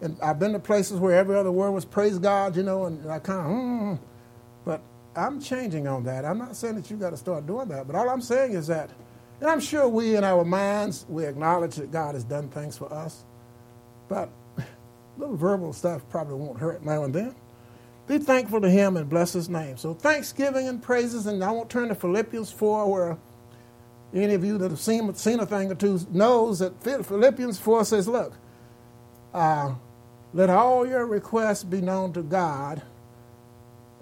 [0.00, 3.10] and I've been to places where every other word was praise God, you know, and
[3.10, 3.98] I kind of, mm,
[4.64, 4.82] but
[5.16, 6.24] I'm changing on that.
[6.24, 8.66] I'm not saying that you got to start doing that, but all I'm saying is
[8.66, 8.90] that,
[9.40, 12.92] and I'm sure we in our minds, we acknowledge that God has done things for
[12.92, 13.24] us,
[14.08, 14.28] but
[15.18, 17.34] little verbal stuff probably won't hurt now and then.
[18.06, 19.76] Be thankful to Him and bless His name.
[19.76, 23.18] So thanksgiving and praises, and I won't turn to Philippians 4 where
[24.12, 27.84] any of you that have seen, seen a thing or two knows that Philippians 4
[27.84, 28.34] says, Look,
[29.32, 29.74] uh,
[30.32, 32.82] let all your requests be known to God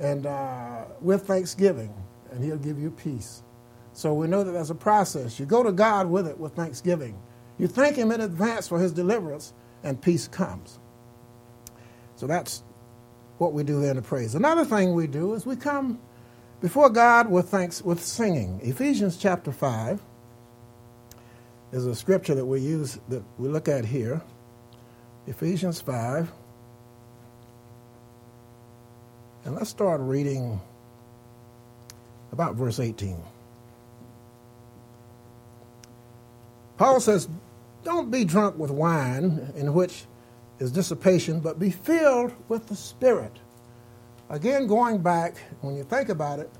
[0.02, 1.94] and uh, with thanksgiving,
[2.30, 3.42] and He'll give you peace.
[3.94, 5.38] So we know that there's a process.
[5.38, 7.16] You go to God with it with thanksgiving.
[7.56, 10.80] You thank Him in advance for His deliverance, and peace comes.
[12.16, 12.62] So that's
[13.38, 14.34] what we do there in the praise.
[14.34, 16.00] Another thing we do is we come
[16.60, 18.60] before God with thanks with singing.
[18.62, 20.00] Ephesians chapter 5
[21.72, 24.20] is a scripture that we use that we look at here.
[25.26, 26.30] Ephesians 5.
[29.44, 30.60] And let's start reading
[32.30, 33.16] about verse 18.
[36.76, 37.28] Paul says,
[37.84, 40.04] Don't be drunk with wine, in which
[40.58, 43.38] is dissipation, but be filled with the Spirit
[44.32, 46.50] Again, going back, when you think about it,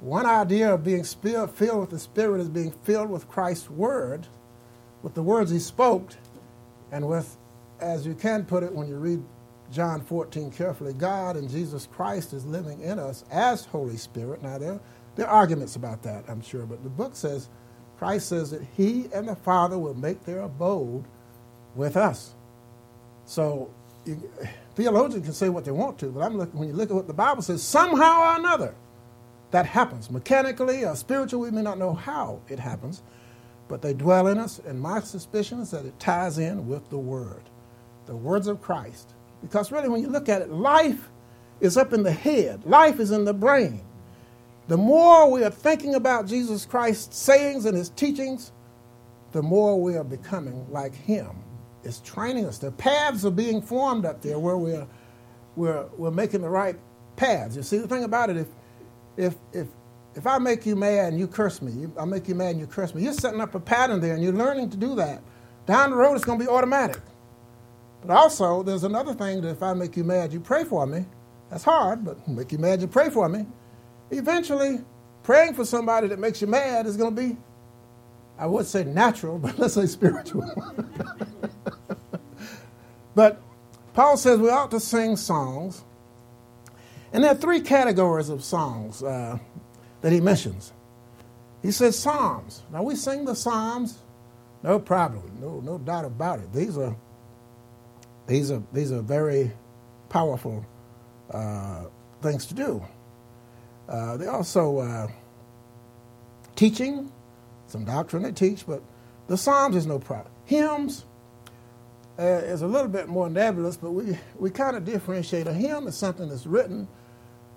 [0.00, 4.26] one idea of being filled with the Spirit is being filled with Christ's Word,
[5.04, 6.10] with the words He spoke,
[6.90, 7.36] and with,
[7.78, 9.22] as you can put it when you read
[9.74, 14.40] John 14 carefully, God and Jesus Christ is living in us as Holy Spirit.
[14.40, 14.80] Now, there,
[15.16, 17.48] there are arguments about that, I'm sure, but the book says,
[17.98, 21.04] Christ says that He and the Father will make their abode
[21.74, 22.34] with us.
[23.26, 23.68] So,
[24.06, 24.30] you,
[24.76, 27.08] Theologians can say what they want to, but I'm looking, when you look at what
[27.08, 28.74] the Bible says, somehow or another,
[29.50, 30.10] that happens.
[30.10, 33.02] Mechanically or spiritually, we may not know how it happens,
[33.68, 36.98] but they dwell in us, and my suspicion is that it ties in with the
[36.98, 37.42] Word,
[38.06, 39.14] the words of Christ.
[39.44, 41.10] Because really, when you look at it, life
[41.60, 43.82] is up in the head, life is in the brain.
[44.68, 48.52] The more we are thinking about Jesus Christ's sayings and his teachings,
[49.32, 51.30] the more we are becoming like him
[51.84, 52.58] It's training us.
[52.58, 54.88] The paths are being formed up there where we're,
[55.56, 56.76] we're, we're making the right
[57.16, 57.56] paths.
[57.56, 58.48] You see, the thing about it, if,
[59.16, 59.68] if, if,
[60.16, 62.66] if I make you mad and you curse me, I make you mad and you
[62.68, 65.22] curse me, you're setting up a pattern there and you're learning to do that.
[65.66, 67.00] Down the road, it's going to be automatic.
[68.04, 71.06] But also, there's another thing that if I make you mad, you pray for me.
[71.50, 73.46] That's hard, but make you mad, you pray for me.
[74.10, 74.80] Eventually,
[75.22, 77.36] praying for somebody that makes you mad is going to be,
[78.38, 80.50] I would say natural, but let's say spiritual.
[83.14, 83.40] But
[83.94, 85.84] Paul says we ought to sing songs.
[87.12, 89.38] And there are three categories of songs uh,
[90.00, 90.72] that he mentions.
[91.62, 92.62] He says psalms.
[92.72, 93.98] Now we sing the psalms,
[94.62, 96.52] no problem, no no doubt about it.
[96.52, 96.96] These are
[98.26, 99.52] these are these are very
[100.08, 100.64] powerful
[101.30, 101.84] uh,
[102.22, 102.82] things to do.
[103.88, 105.08] Uh, they also uh,
[106.56, 107.12] teaching,
[107.66, 108.82] some doctrine they teach, but
[109.26, 110.32] the psalms is no problem.
[110.44, 111.04] hymns
[112.18, 115.46] uh, is a little bit more nebulous, but we, we kind of differentiate.
[115.46, 116.86] A hymn is something that's written,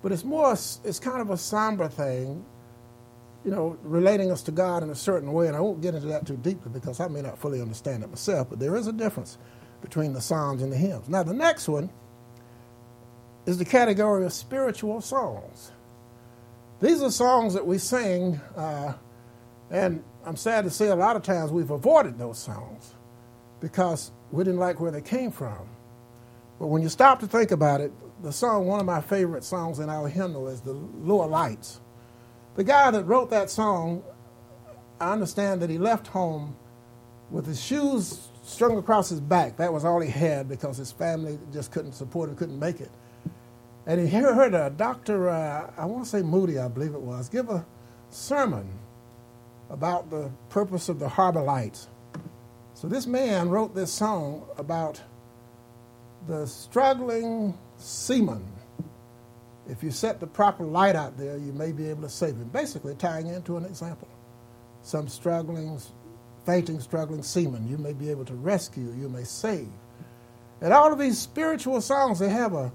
[0.02, 2.44] but it's more, it's kind of a somber thing,
[3.44, 5.46] you know, relating us to God in a certain way.
[5.46, 8.08] And I won't get into that too deeply because I may not fully understand it
[8.08, 9.38] myself, but there is a difference
[9.80, 11.08] between the Psalms and the hymns.
[11.08, 11.90] Now, the next one
[13.46, 15.72] is the category of spiritual songs.
[16.80, 18.94] These are songs that we sing, uh,
[19.70, 22.94] and I'm sad to say a lot of times we've avoided those songs
[23.60, 25.68] because we didn't like where they came from.
[26.58, 29.78] But when you stop to think about it, the song, one of my favorite songs
[29.78, 31.80] in our hymnal is the Lower Lights.
[32.56, 34.02] The guy that wrote that song,
[35.00, 36.56] I understand that he left home
[37.30, 39.56] with his shoes strung across his back.
[39.58, 42.90] That was all he had because his family just couldn't support him, couldn't make it.
[43.86, 45.28] And he heard a Dr.
[45.28, 47.64] Uh, I want to say Moody, I believe it was, give a
[48.10, 48.68] sermon
[49.70, 51.88] about the purpose of the harbor lights.
[52.74, 55.00] So this man wrote this song about
[56.26, 58.46] the struggling seaman.
[59.68, 62.48] If you set the proper light out there, you may be able to save him.
[62.48, 64.08] Basically, tying into an example.
[64.82, 65.78] Some struggling,
[66.48, 69.68] fainting, struggling seaman, you may be able to rescue, you may save.
[70.62, 72.72] And all of these spiritual songs, they have a,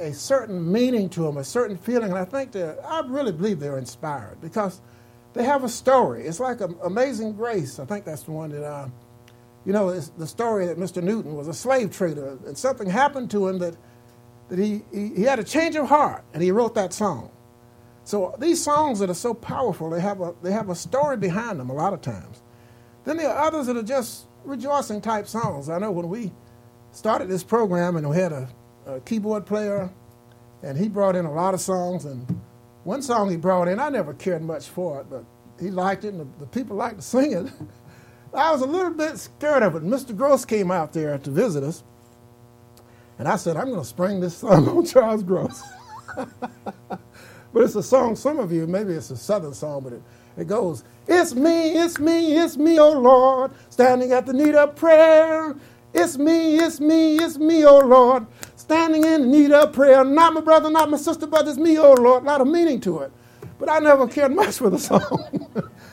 [0.00, 2.08] a certain meaning to them, a certain feeling.
[2.08, 4.80] And I think that I really believe they're inspired because
[5.34, 6.24] they have a story.
[6.24, 7.78] It's like Amazing Grace.
[7.78, 8.88] I think that's the one that, uh,
[9.66, 11.02] you know, the story that Mr.
[11.02, 13.76] Newton was a slave trader and something happened to him that,
[14.48, 17.30] that he, he, he had a change of heart and he wrote that song.
[18.04, 21.60] So these songs that are so powerful, they have a, they have a story behind
[21.60, 22.40] them a lot of times.
[23.08, 25.70] Then there are others that are just rejoicing type songs.
[25.70, 26.30] I know when we
[26.92, 28.46] started this program and we had a,
[28.84, 29.88] a keyboard player
[30.62, 32.38] and he brought in a lot of songs and
[32.84, 35.24] one song he brought in, I never cared much for it, but
[35.58, 37.50] he liked it, and the, the people liked to sing it.
[38.34, 39.82] I was a little bit scared of it.
[39.82, 40.14] Mr.
[40.14, 41.84] Groce came out there to visit us,
[43.18, 45.62] and I said, I'm going to spring this song on Charles Groce.
[46.14, 47.00] but
[47.54, 50.02] it's a song, some of you, maybe it's a southern song, but it,
[50.38, 54.76] it goes, It's me, it's me, it's me, oh Lord, standing at the need of
[54.76, 55.56] prayer.
[55.94, 58.26] It's me, it's me, it's me, oh Lord,
[58.56, 60.04] standing in need of prayer.
[60.04, 62.24] Not my brother, not my sister, but it's me, oh Lord.
[62.24, 63.12] A lot of meaning to it.
[63.58, 65.48] But I never cared much for the song.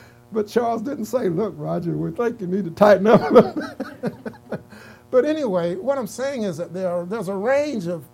[0.32, 3.32] but Charles didn't say, look, Roger, we think you need to tighten up.
[5.10, 8.04] but anyway, what I'm saying is that there are, there's a range of,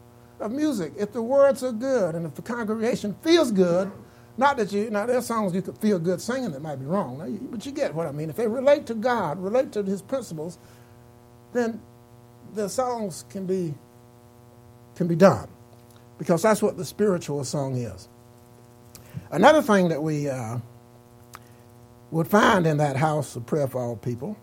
[0.41, 0.95] of music.
[0.99, 3.93] If the words are good and if the congregation feels good,
[4.37, 7.19] not that you, now there's songs you could feel good singing that might be wrong,
[7.53, 8.31] but you get what I mean.
[8.31, 10.59] If they relate to God, relate to His principles,
[11.53, 11.81] then
[12.55, 13.75] the songs can be
[14.97, 15.49] can be done
[16.19, 18.09] because that's what the spiritual song is.
[19.31, 20.59] Another thing that we uh,
[22.11, 24.37] would find in that house of prayer for all people,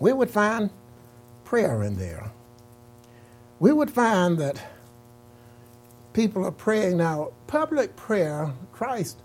[0.00, 0.70] we would find
[1.44, 2.32] prayer in there.
[3.60, 4.62] We would find that
[6.12, 7.32] people are praying now.
[7.48, 9.22] Public prayer, Christ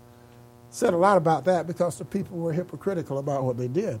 [0.68, 3.98] said a lot about that because the people were hypocritical about what they did.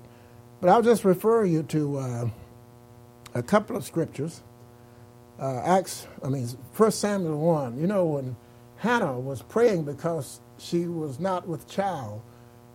[0.60, 2.30] But I'll just refer you to uh,
[3.34, 4.42] a couple of scriptures
[5.40, 8.36] uh, Acts, I mean, First Samuel 1, you know, when
[8.76, 12.22] Hannah was praying because she was not with child,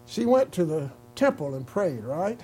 [0.07, 2.39] she went to the temple and prayed, right?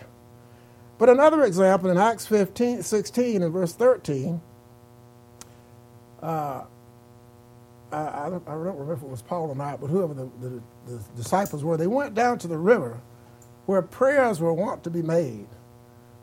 [0.99, 4.41] But another example in Acts 15, 16 and verse 13,
[6.21, 6.63] uh,
[7.91, 10.29] I, I, don't, I, don't, remember if it was Paul or not, but whoever the,
[10.41, 12.99] the, the disciples were, they went down to the river
[13.65, 15.47] where prayers were wont to be made.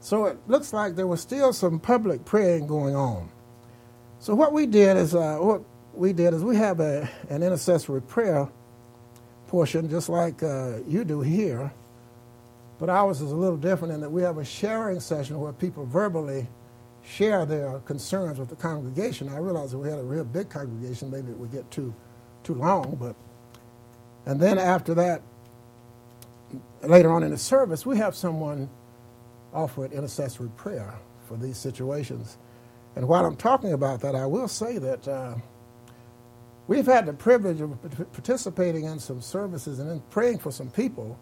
[0.01, 3.31] So it looks like there was still some public praying going on.
[4.19, 5.63] So what we did is uh, what
[5.95, 8.49] we did is we have a, an intercessory prayer
[9.49, 11.73] portion, just like uh, you do here.
[12.79, 15.87] But ours is a little different in that we have a sharing session where people
[15.87, 16.47] verbally
[17.05, 19.29] share their concerns with the congregation.
[19.31, 21.95] I realize if we had a real big congregation, maybe it would get too
[22.45, 22.97] too long.
[23.01, 23.17] But
[24.27, 25.23] and then after that,
[26.83, 28.69] later on in the service, we have someone
[29.55, 30.95] offer an intercessory prayer
[31.29, 32.39] for these situations.
[32.97, 35.37] And while I'm talking about that, I will say that uh,
[36.69, 37.81] we've had the privilege of
[38.13, 41.19] participating in some services and in praying for some people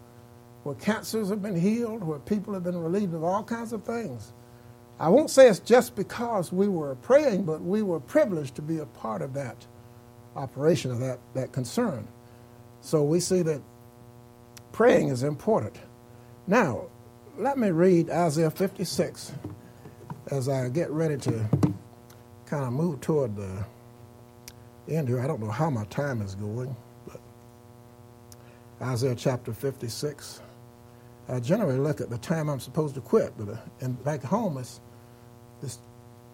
[0.63, 4.33] where cancers have been healed, where people have been relieved of all kinds of things.
[4.99, 8.77] I won't say it's just because we were praying, but we were privileged to be
[8.77, 9.65] a part of that
[10.35, 12.07] operation, of that, that concern.
[12.81, 13.61] So we see that
[14.71, 15.77] praying is important.
[16.47, 16.85] Now,
[17.37, 19.33] let me read Isaiah 56
[20.27, 21.49] as I get ready to
[22.45, 23.65] kind of move toward the
[24.87, 26.75] end here, I don't know how my time is going,
[27.07, 27.19] but
[28.81, 30.41] Isaiah chapter 56.
[31.29, 34.57] I generally look at the time I'm supposed to quit, but uh, and back home
[34.57, 34.81] it's
[35.63, 35.79] it's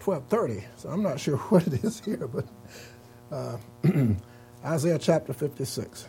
[0.02, 2.46] 12:30, so I'm not sure what it is here, but
[3.32, 3.58] uh,
[4.66, 6.08] Isaiah chapter 56.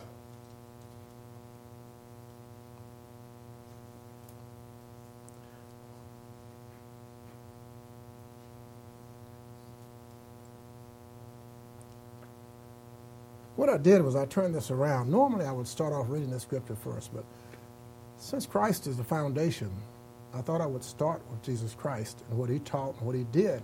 [13.55, 15.11] What I did was I turned this around.
[15.11, 17.25] Normally I would start off reading the scripture first, but
[18.21, 19.71] since Christ is the foundation,
[20.33, 23.23] I thought I would start with Jesus Christ and what he taught and what he
[23.25, 23.63] did.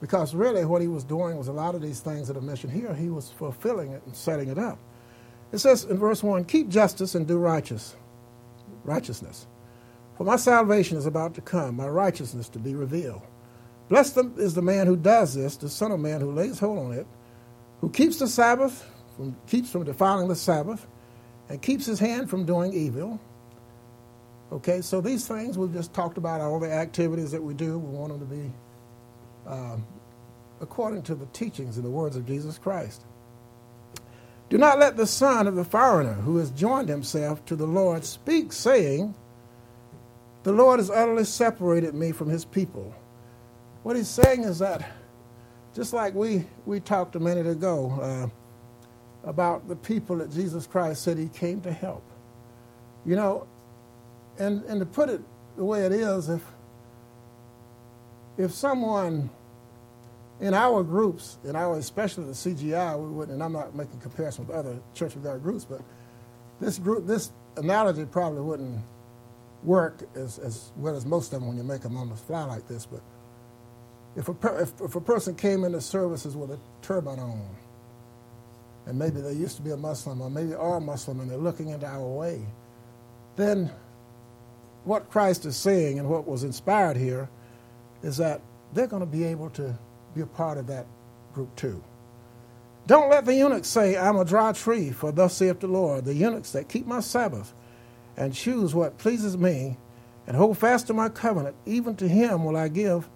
[0.00, 2.72] Because really what he was doing was a lot of these things that are mentioned
[2.72, 4.78] here, he was fulfilling it and setting it up.
[5.52, 7.94] It says in verse 1, keep justice and do righteous,
[8.82, 9.46] righteousness.
[10.16, 13.22] For my salvation is about to come, my righteousness to be revealed.
[13.88, 16.92] Blessed is the man who does this, the Son of Man who lays hold on
[16.92, 17.06] it,
[17.80, 20.86] who keeps the Sabbath from, keeps from defiling the Sabbath,
[21.48, 23.20] and keeps his hand from doing evil.
[24.50, 27.78] Okay, so these things we've just talked about all the activities that we do.
[27.78, 28.52] We want them to be
[29.46, 29.86] um,
[30.60, 33.04] according to the teachings and the words of Jesus Christ.
[34.48, 38.04] Do not let the son of the foreigner who has joined himself to the Lord
[38.04, 39.14] speak, saying,
[40.44, 42.94] The Lord has utterly separated me from his people.
[43.82, 44.90] What he's saying is that,
[45.74, 51.02] just like we, we talked a minute ago, uh, about the people that Jesus Christ
[51.02, 52.02] said he came to help.
[53.04, 53.46] You know,
[54.38, 55.20] and, and to put it
[55.56, 56.42] the way it is, if,
[58.36, 59.30] if someone
[60.40, 64.46] in our groups, in our especially the CGI, we wouldn't, and I'm not making comparison
[64.46, 65.80] with other church of God groups, but
[66.60, 68.80] this group, this analogy probably wouldn't
[69.64, 72.44] work as, as well as most of them when you make them on the fly
[72.44, 72.86] like this.
[72.86, 73.00] But
[74.16, 77.44] if a, per, if, if a person came into services with a turban on,
[78.86, 81.70] and maybe they used to be a Muslim, or maybe are Muslim, and they're looking
[81.70, 82.40] into our way,
[83.36, 83.70] then
[84.88, 87.28] what Christ is saying and what was inspired here
[88.02, 88.40] is that
[88.72, 89.78] they're going to be able to
[90.14, 90.86] be a part of that
[91.34, 91.82] group too.
[92.86, 96.06] Don't let the eunuchs say, I'm a dry tree, for thus saith the Lord.
[96.06, 97.52] The eunuchs that keep my Sabbath
[98.16, 99.76] and choose what pleases me
[100.26, 103.08] and hold fast to my covenant, even to him will I give,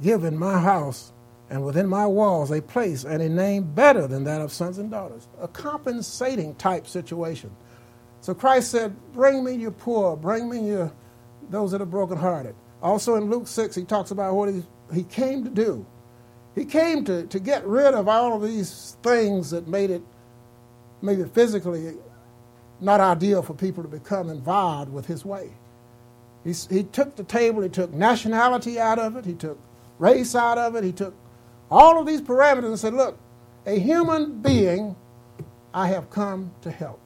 [0.00, 1.12] give in my house
[1.50, 4.90] and within my walls a place and a name better than that of sons and
[4.90, 5.26] daughters.
[5.40, 7.50] A compensating type situation.
[8.24, 10.90] So Christ said, Bring me your poor, bring me your
[11.50, 12.54] those that are brokenhearted.
[12.82, 14.62] Also in Luke 6, he talks about what he,
[14.94, 15.84] he came to do.
[16.54, 20.00] He came to, to get rid of all of these things that made it
[21.02, 21.98] maybe physically
[22.80, 25.50] not ideal for people to become involved with his way.
[26.44, 29.58] He, he took the table, he took nationality out of it, he took
[29.98, 31.14] race out of it, he took
[31.70, 33.18] all of these parameters and said, look,
[33.66, 34.96] a human being
[35.74, 37.02] I have come to help.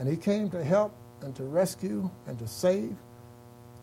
[0.00, 2.96] And he came to help and to rescue and to save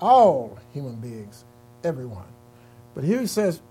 [0.01, 1.45] all human beings,
[1.84, 2.26] everyone.
[2.95, 3.61] But here he says,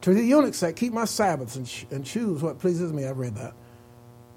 [0.00, 3.36] to the eunuchs that keep my Sabbaths and, and choose what pleases me, I've read
[3.36, 3.54] that.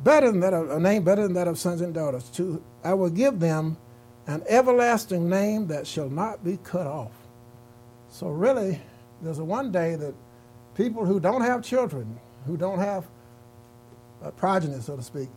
[0.04, 2.30] Better than that, of, a name better than that of sons and daughters.
[2.36, 3.76] To, I will give them
[4.28, 7.12] an everlasting name that shall not be cut off.
[8.10, 8.80] So really,
[9.24, 10.14] there's a one day that
[10.76, 13.06] people who don't have children, who don't have
[14.22, 15.30] a progeny, so to speak,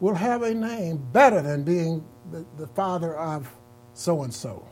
[0.00, 3.50] will have a name better than being the, the father of
[3.94, 4.66] so and so.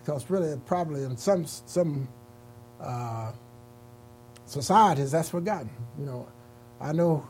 [0.00, 2.08] Because really, probably in some, some
[2.80, 3.32] uh,
[4.46, 5.70] societies, that's forgotten.
[5.98, 6.28] You know,
[6.80, 7.28] I know,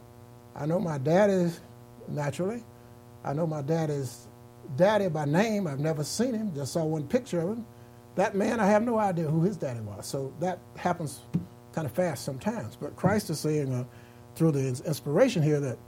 [0.56, 1.60] I know my dad is
[2.08, 2.64] naturally.
[3.24, 4.28] I know my dad is
[4.76, 5.66] daddy by name.
[5.66, 7.66] I've never seen him, just saw one picture of him.
[8.16, 10.06] That man, I have no idea who his daddy was.
[10.06, 11.20] So that happens
[11.72, 12.76] kind of fast sometimes.
[12.76, 13.84] But Christ is saying uh,
[14.34, 15.78] through the inspiration here that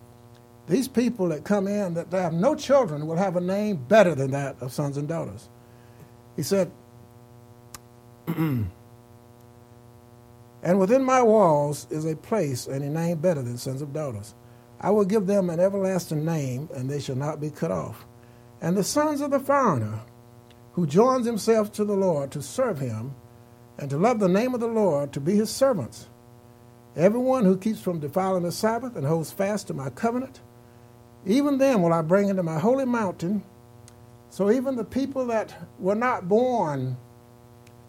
[0.66, 4.14] these people that come in that they have no children will have a name better
[4.14, 5.48] than that of sons and daughters.
[6.36, 6.70] He said,
[8.26, 8.70] and
[10.62, 14.34] within my walls is a place and a name better than sons of daughters.
[14.80, 18.06] I will give them an everlasting name, and they shall not be cut off.
[18.60, 20.00] And the sons of the foreigner
[20.72, 23.14] who joins himself to the Lord to serve him
[23.78, 26.08] and to love the name of the Lord to be his servants.
[26.96, 30.40] Everyone who keeps from defiling the Sabbath and holds fast to my covenant,
[31.26, 33.42] even them will I bring into my holy mountain.
[34.30, 36.96] So even the people that were not born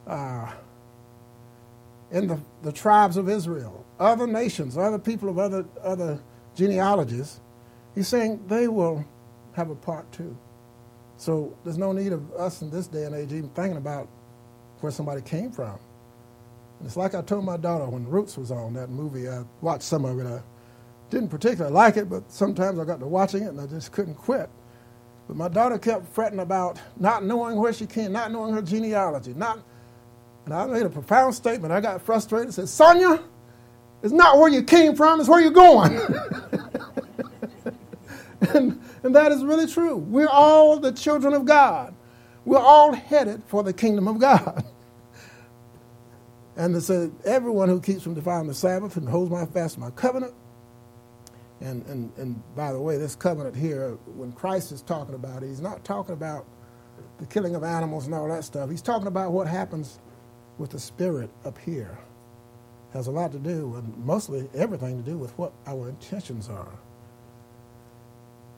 [0.07, 0.51] uh,
[2.11, 6.19] in the, the tribes of Israel, other nations, other people of other, other
[6.55, 7.39] genealogies,
[7.95, 9.03] he's saying they will
[9.53, 10.37] have a part too.
[11.17, 14.07] So there's no need of us in this day and age even thinking about
[14.81, 15.79] where somebody came from.
[16.79, 19.29] And it's like I told my daughter when Roots was on that movie.
[19.29, 20.27] I watched some of it.
[20.27, 20.41] I
[21.09, 24.15] didn't particularly like it, but sometimes I got to watching it and I just couldn't
[24.15, 24.49] quit.
[25.27, 29.33] But my daughter kept fretting about not knowing where she came, not knowing her genealogy.
[29.33, 29.59] Not,
[30.45, 31.73] and I made a profound statement.
[31.73, 33.23] I got frustrated and said, Sonia,
[34.03, 35.93] it's not where you came from, it's where you're going.
[38.53, 39.97] and, and that is really true.
[39.97, 41.95] We're all the children of God.
[42.45, 44.63] We're all headed for the kingdom of God.
[46.57, 49.89] And it said, everyone who keeps from defiling the Sabbath and holds my fast my
[49.89, 50.33] covenant.
[51.61, 55.47] And, and, and by the way, this covenant here, when Christ is talking about it,
[55.47, 56.45] he's not talking about
[57.19, 58.69] the killing of animals and all that stuff.
[58.69, 59.99] He's talking about what happens
[60.57, 61.97] with the spirit up here.
[62.93, 66.71] Has a lot to do, and mostly everything to do with what our intentions are.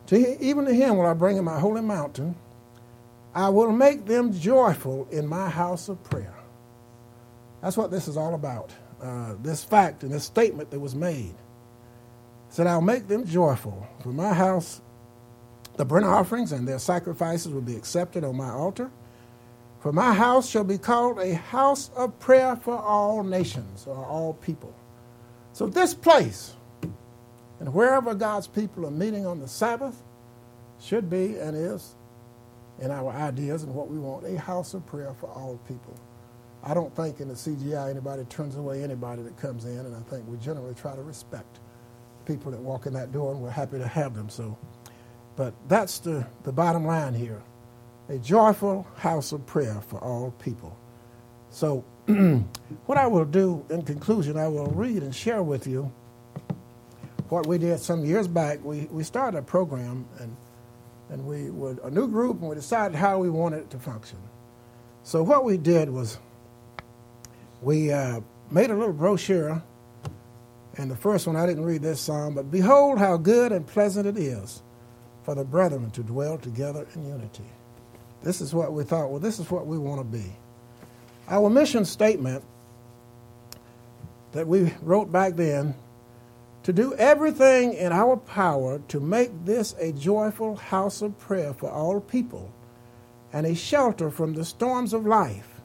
[0.08, 2.36] To, even to him will I bring in my holy mountain.
[3.34, 6.36] I will make them joyful in my house of prayer.
[7.62, 8.72] That's what this is all about.
[9.02, 11.36] Uh, this fact and this statement that was made
[12.50, 13.88] said, I'll make them joyful.
[14.02, 14.82] For my house,
[15.78, 18.92] the burnt offerings and their sacrifices will be accepted on my altar.
[19.80, 24.34] For my house shall be called a house of prayer for all nations or all
[24.34, 24.74] people.
[25.54, 26.54] So, this place,
[27.60, 30.02] and wherever God's people are meeting on the Sabbath,
[30.80, 31.96] should be and is,
[32.80, 35.96] in our ideas and what we want, a house of prayer for all people.
[36.64, 40.02] I don't think in the CGI anybody turns away anybody that comes in, and I
[40.10, 41.60] think we generally try to respect
[42.28, 44.30] people that walk in that door, and we're happy to have them.
[44.30, 44.58] So,
[45.36, 47.42] but that's the, the bottom line here
[48.10, 50.78] a joyful house of prayer for all people.
[51.50, 51.84] So,
[52.86, 55.92] what I will do in conclusion, I will read and share with you
[57.30, 58.64] what we did some years back.
[58.64, 60.36] We, we started a program, and,
[61.10, 64.20] and we were a new group, and we decided how we wanted it to function.
[65.04, 66.18] So, what we did was
[67.62, 68.22] we uh,
[68.52, 69.62] made a little brochure,
[70.78, 74.06] and the first one I didn't read this psalm, but behold how good and pleasant
[74.06, 74.62] it is
[75.24, 77.44] for the brethren to dwell together in unity.
[78.24, 80.32] This is what we thought, well, this is what we want to be.
[81.28, 82.44] Our mission statement
[84.32, 85.76] that we wrote back then
[86.64, 91.72] to do everything in our power to make this a joyful house of prayer for
[91.72, 92.52] all people
[93.34, 95.62] and a shelter from the storms of life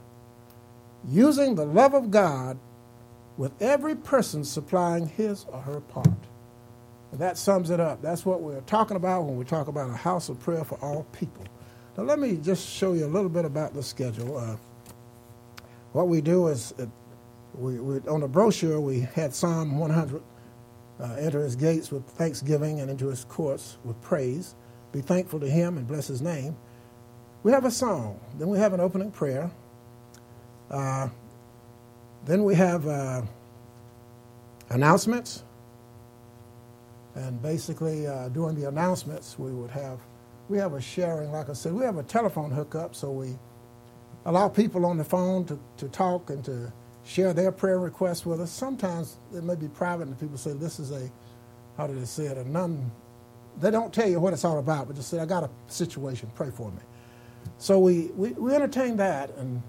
[1.08, 2.58] using the love of God
[3.36, 6.08] with every person supplying his or her part.
[7.12, 8.02] And that sums it up.
[8.02, 11.04] That's what we're talking about when we talk about a house of prayer for all
[11.12, 11.44] people.
[11.96, 14.38] Now, let me just show you a little bit about the schedule.
[14.38, 14.56] Uh,
[15.92, 16.86] what we do is, uh,
[17.54, 20.22] we, we, on the brochure, we had Psalm 100
[21.00, 24.54] uh, enter his gates with thanksgiving and into his courts with praise.
[24.92, 26.56] Be thankful to him and bless his name.
[27.42, 28.20] We have a song.
[28.38, 29.50] Then we have an opening prayer.
[32.26, 33.22] Then we have uh,
[34.70, 35.44] announcements.
[37.14, 40.00] And basically, uh, during the announcements, we would have
[40.48, 41.32] we have a sharing.
[41.32, 43.38] Like I said, we have a telephone hookup, so we
[44.26, 46.72] allow people on the phone to, to talk and to
[47.04, 48.50] share their prayer requests with us.
[48.50, 51.10] Sometimes it may be private, and people say this is a
[51.78, 52.38] how did they say it?
[52.38, 52.90] A non.
[53.60, 56.30] They don't tell you what it's all about, but just say, "I got a situation.
[56.34, 56.80] Pray for me."
[57.58, 59.62] So we we, we entertain that and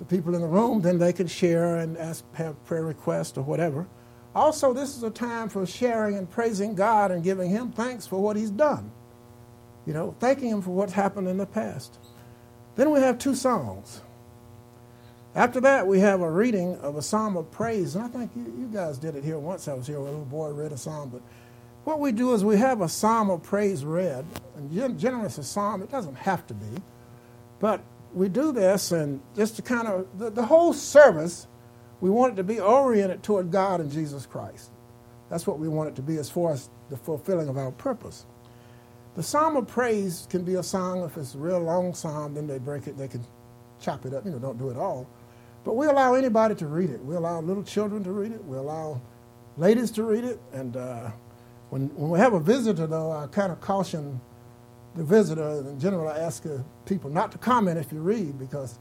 [0.00, 3.42] the people in the room, then they can share and ask, have prayer requests or
[3.42, 3.86] whatever.
[4.34, 8.20] Also, this is a time for sharing and praising God and giving Him thanks for
[8.20, 8.90] what He's done.
[9.86, 11.98] You know, thanking Him for what's happened in the past.
[12.76, 14.00] Then we have two songs.
[15.34, 17.94] After that, we have a reading of a psalm of praise.
[17.94, 19.68] And I think you, you guys did it here once.
[19.68, 21.10] I was here, a little boy read a psalm.
[21.10, 21.20] But
[21.84, 24.24] what we do is we have a psalm of praise read.
[24.56, 25.82] And generally, it's a psalm.
[25.82, 26.82] It doesn't have to be.
[27.58, 27.82] But
[28.12, 31.46] we do this and just to kind of, the, the whole service,
[32.00, 34.70] we want it to be oriented toward God and Jesus Christ.
[35.28, 38.26] That's what we want it to be as far as the fulfilling of our purpose.
[39.14, 41.04] The psalm of praise can be a song.
[41.04, 43.24] If it's a real long psalm, then they break it, they can
[43.80, 45.08] chop it up, you know, don't do it all.
[45.64, 47.04] But we allow anybody to read it.
[47.04, 48.42] We allow little children to read it.
[48.44, 49.00] We allow
[49.56, 50.40] ladies to read it.
[50.52, 51.10] And uh,
[51.68, 54.20] when, when we have a visitor, though, I kind of caution
[54.94, 58.78] the visitor, in general, I ask uh, people not to comment if you read because,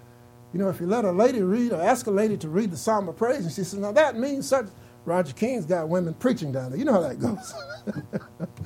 [0.54, 2.78] you know, if you let a lady read or ask a lady to read the
[2.78, 4.68] Psalm of Praise, and she says, now that means such.
[5.06, 6.80] Roger King's got women preaching down there.
[6.80, 7.54] You know how that goes.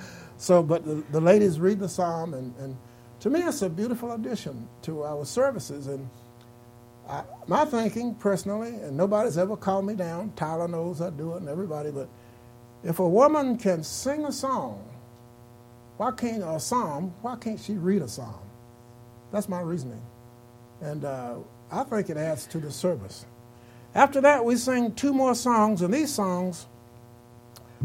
[0.38, 2.76] so, but the, the ladies read the Psalm, and, and
[3.22, 5.88] to me, it's a beautiful addition to our services.
[5.88, 6.10] And
[7.08, 10.34] I, my thinking, personally, and nobody's ever called me down.
[10.36, 11.92] Tyler knows I do it, and everybody.
[11.92, 12.10] But
[12.84, 14.90] if a woman can sing a song
[15.98, 17.14] why can't a psalm?
[17.22, 18.42] Why can't she read a psalm?
[19.32, 20.02] That's my reasoning,
[20.82, 21.36] and uh,
[21.72, 23.26] I think it adds to the service.
[23.96, 26.68] After that, we sing two more songs, and these songs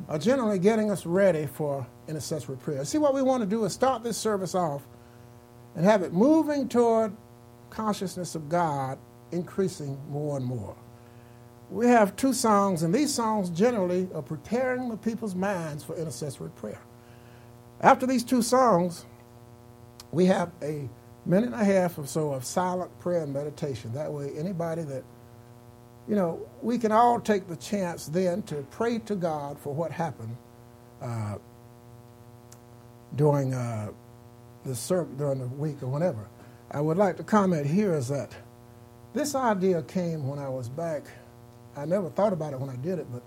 [0.08, 2.84] are generally getting us ready for intercessory prayer.
[2.84, 4.82] See, what we want to do is start this service off
[5.76, 7.14] and have it moving toward
[7.70, 8.98] consciousness of God
[9.32, 10.74] increasing more and more.
[11.70, 16.50] We have two songs, and these songs generally are preparing the people's minds for intercessory
[16.50, 16.80] prayer.
[17.82, 19.06] After these two songs,
[20.12, 20.88] we have a
[21.26, 23.92] minute and a half or so of silent prayer and meditation.
[23.94, 25.04] That way, anybody that,
[26.08, 29.92] you know, we can all take the chance then to pray to God for what
[29.92, 30.36] happened
[31.02, 31.36] uh,
[33.16, 33.90] during uh,
[34.64, 36.28] the ser- during the week or whenever.
[36.70, 38.32] I would like to comment here is that
[39.14, 41.04] this idea came when I was back.
[41.76, 43.22] I never thought about it when I did it, but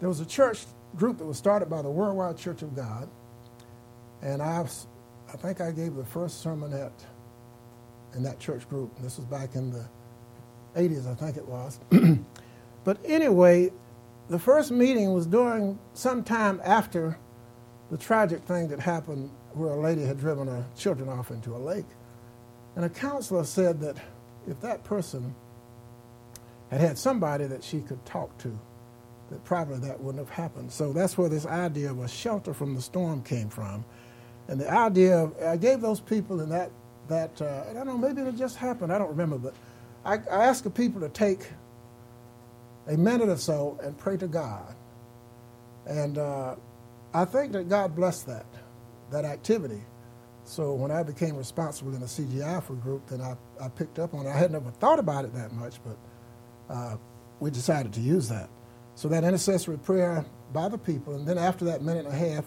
[0.00, 0.66] there was a church
[0.96, 3.08] group that was started by the Worldwide Church of God,
[4.22, 4.66] and I,
[5.32, 6.92] I think I gave the first sermon at
[8.14, 8.90] in that church group.
[9.00, 9.84] This was back in the
[10.76, 11.78] 80s, I think it was.
[12.84, 13.70] but anyway,
[14.28, 17.18] the first meeting was during some time after
[17.90, 21.58] the tragic thing that happened where a lady had driven her children off into a
[21.58, 21.86] lake.
[22.76, 23.96] And a counselor said that
[24.46, 25.34] if that person
[26.70, 28.58] had had somebody that she could talk to,
[29.30, 30.70] that probably that wouldn't have happened.
[30.70, 33.84] So that's where this idea of a shelter from the storm came from.
[34.48, 36.70] And the idea of, I gave those people in that
[37.08, 39.54] that, uh, I don't know, maybe it just happened, I don't remember, but
[40.04, 41.48] I, I asked the people to take
[42.86, 44.74] a minute or so and pray to God.
[45.86, 46.56] And uh,
[47.14, 48.46] I think that God blessed that,
[49.10, 49.82] that activity.
[50.44, 54.14] So when I became responsible in the CGI for group, then I, I picked up
[54.14, 54.30] on it.
[54.30, 55.96] I had never thought about it that much, but
[56.74, 56.96] uh,
[57.40, 58.48] we decided to use that.
[58.94, 62.44] So that intercessory prayer by the people, and then after that minute and a half,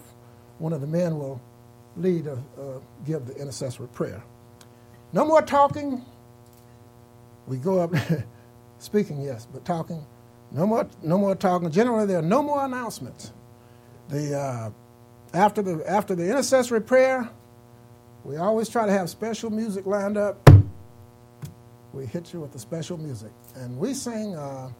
[0.58, 1.40] one of the men will
[1.96, 4.22] lead or uh, give the intercessory prayer.
[5.12, 6.04] No more talking.
[7.46, 7.92] We go up
[8.78, 10.04] speaking, yes, but talking.
[10.50, 11.70] No more, no more talking.
[11.70, 13.32] Generally, there are no more announcements.
[14.08, 14.70] The, uh,
[15.34, 17.28] after, the, after the intercessory prayer,
[18.24, 20.48] we always try to have special music lined up.
[21.92, 23.32] We hit you with the special music.
[23.54, 24.70] And we sing uh,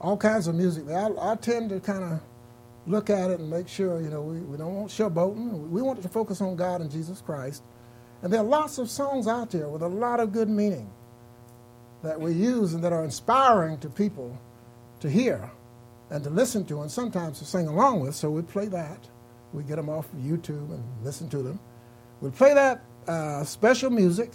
[0.00, 0.88] all kinds of music.
[0.88, 2.20] I, I tend to kind of
[2.86, 5.68] look at it and make sure, you know, we, we don't want showboating.
[5.70, 7.62] We want to focus on God and Jesus Christ.
[8.22, 10.90] And there are lots of songs out there with a lot of good meaning
[12.02, 14.38] that we use and that are inspiring to people
[15.00, 15.50] to hear
[16.10, 18.14] and to listen to and sometimes to sing along with.
[18.14, 19.08] So we play that.
[19.52, 21.58] We get them off of YouTube and listen to them.
[22.20, 24.32] We play that uh, special music.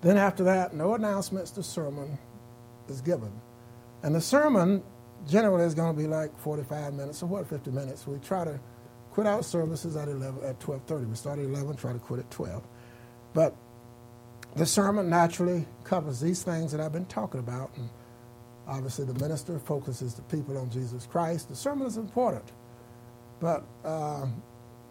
[0.00, 2.18] Then after that, no announcements, the sermon
[2.88, 3.32] is given.
[4.02, 4.82] And the sermon
[5.28, 8.06] generally it's going to be like 45 minutes or what, 50 minutes.
[8.06, 8.60] We try to
[9.10, 11.08] quit our services at 11 at 12:30.
[11.08, 12.62] We start at 11, try to quit at 12.
[13.32, 13.54] But
[14.56, 17.88] the sermon naturally covers these things that I've been talking about, and
[18.66, 21.48] obviously the minister focuses the people on Jesus Christ.
[21.48, 22.52] The sermon is important,
[23.40, 24.26] but uh,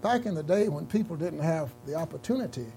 [0.01, 2.67] back in the day when people didn't have the opportunity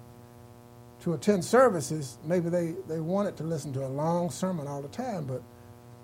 [1.01, 4.89] to attend services, maybe they, they wanted to listen to a long sermon all the
[4.89, 5.43] time, but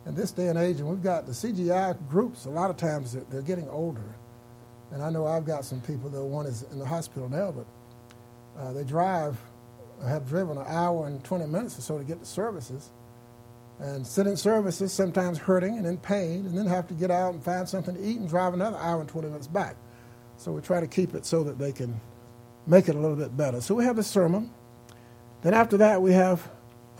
[0.06, 3.12] in this day and age, and we've got the CGI groups, a lot of times
[3.12, 4.16] they're, they're getting older
[4.92, 7.66] and I know I've got some people that one is in the hospital now, but
[8.60, 9.38] uh, they drive,
[10.06, 12.90] have driven an hour and 20 minutes or so to get to services,
[13.78, 17.32] and sit in services, sometimes hurting and in pain, and then have to get out
[17.32, 19.76] and find something to eat and drive another hour and 20 minutes back.
[20.36, 21.98] So we try to keep it so that they can
[22.66, 23.60] make it a little bit better.
[23.62, 24.50] So we have a sermon.
[25.40, 26.48] Then after that, we have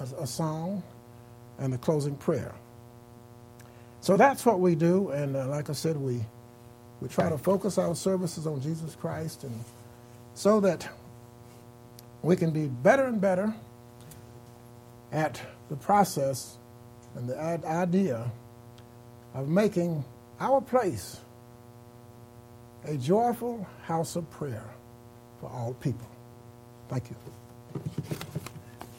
[0.00, 0.82] a, a song
[1.58, 2.54] and the closing prayer.
[4.02, 6.20] So that's what we do, and uh, like I said, we
[7.00, 9.64] we try to focus our services on Jesus Christ and
[10.34, 10.88] so that
[12.22, 13.52] we can be better and better
[15.10, 16.58] at the process
[17.16, 18.30] and the idea
[19.34, 20.04] of making
[20.38, 21.18] our place
[22.84, 24.68] a joyful house of prayer
[25.40, 26.08] for all people.
[26.88, 27.16] Thank you.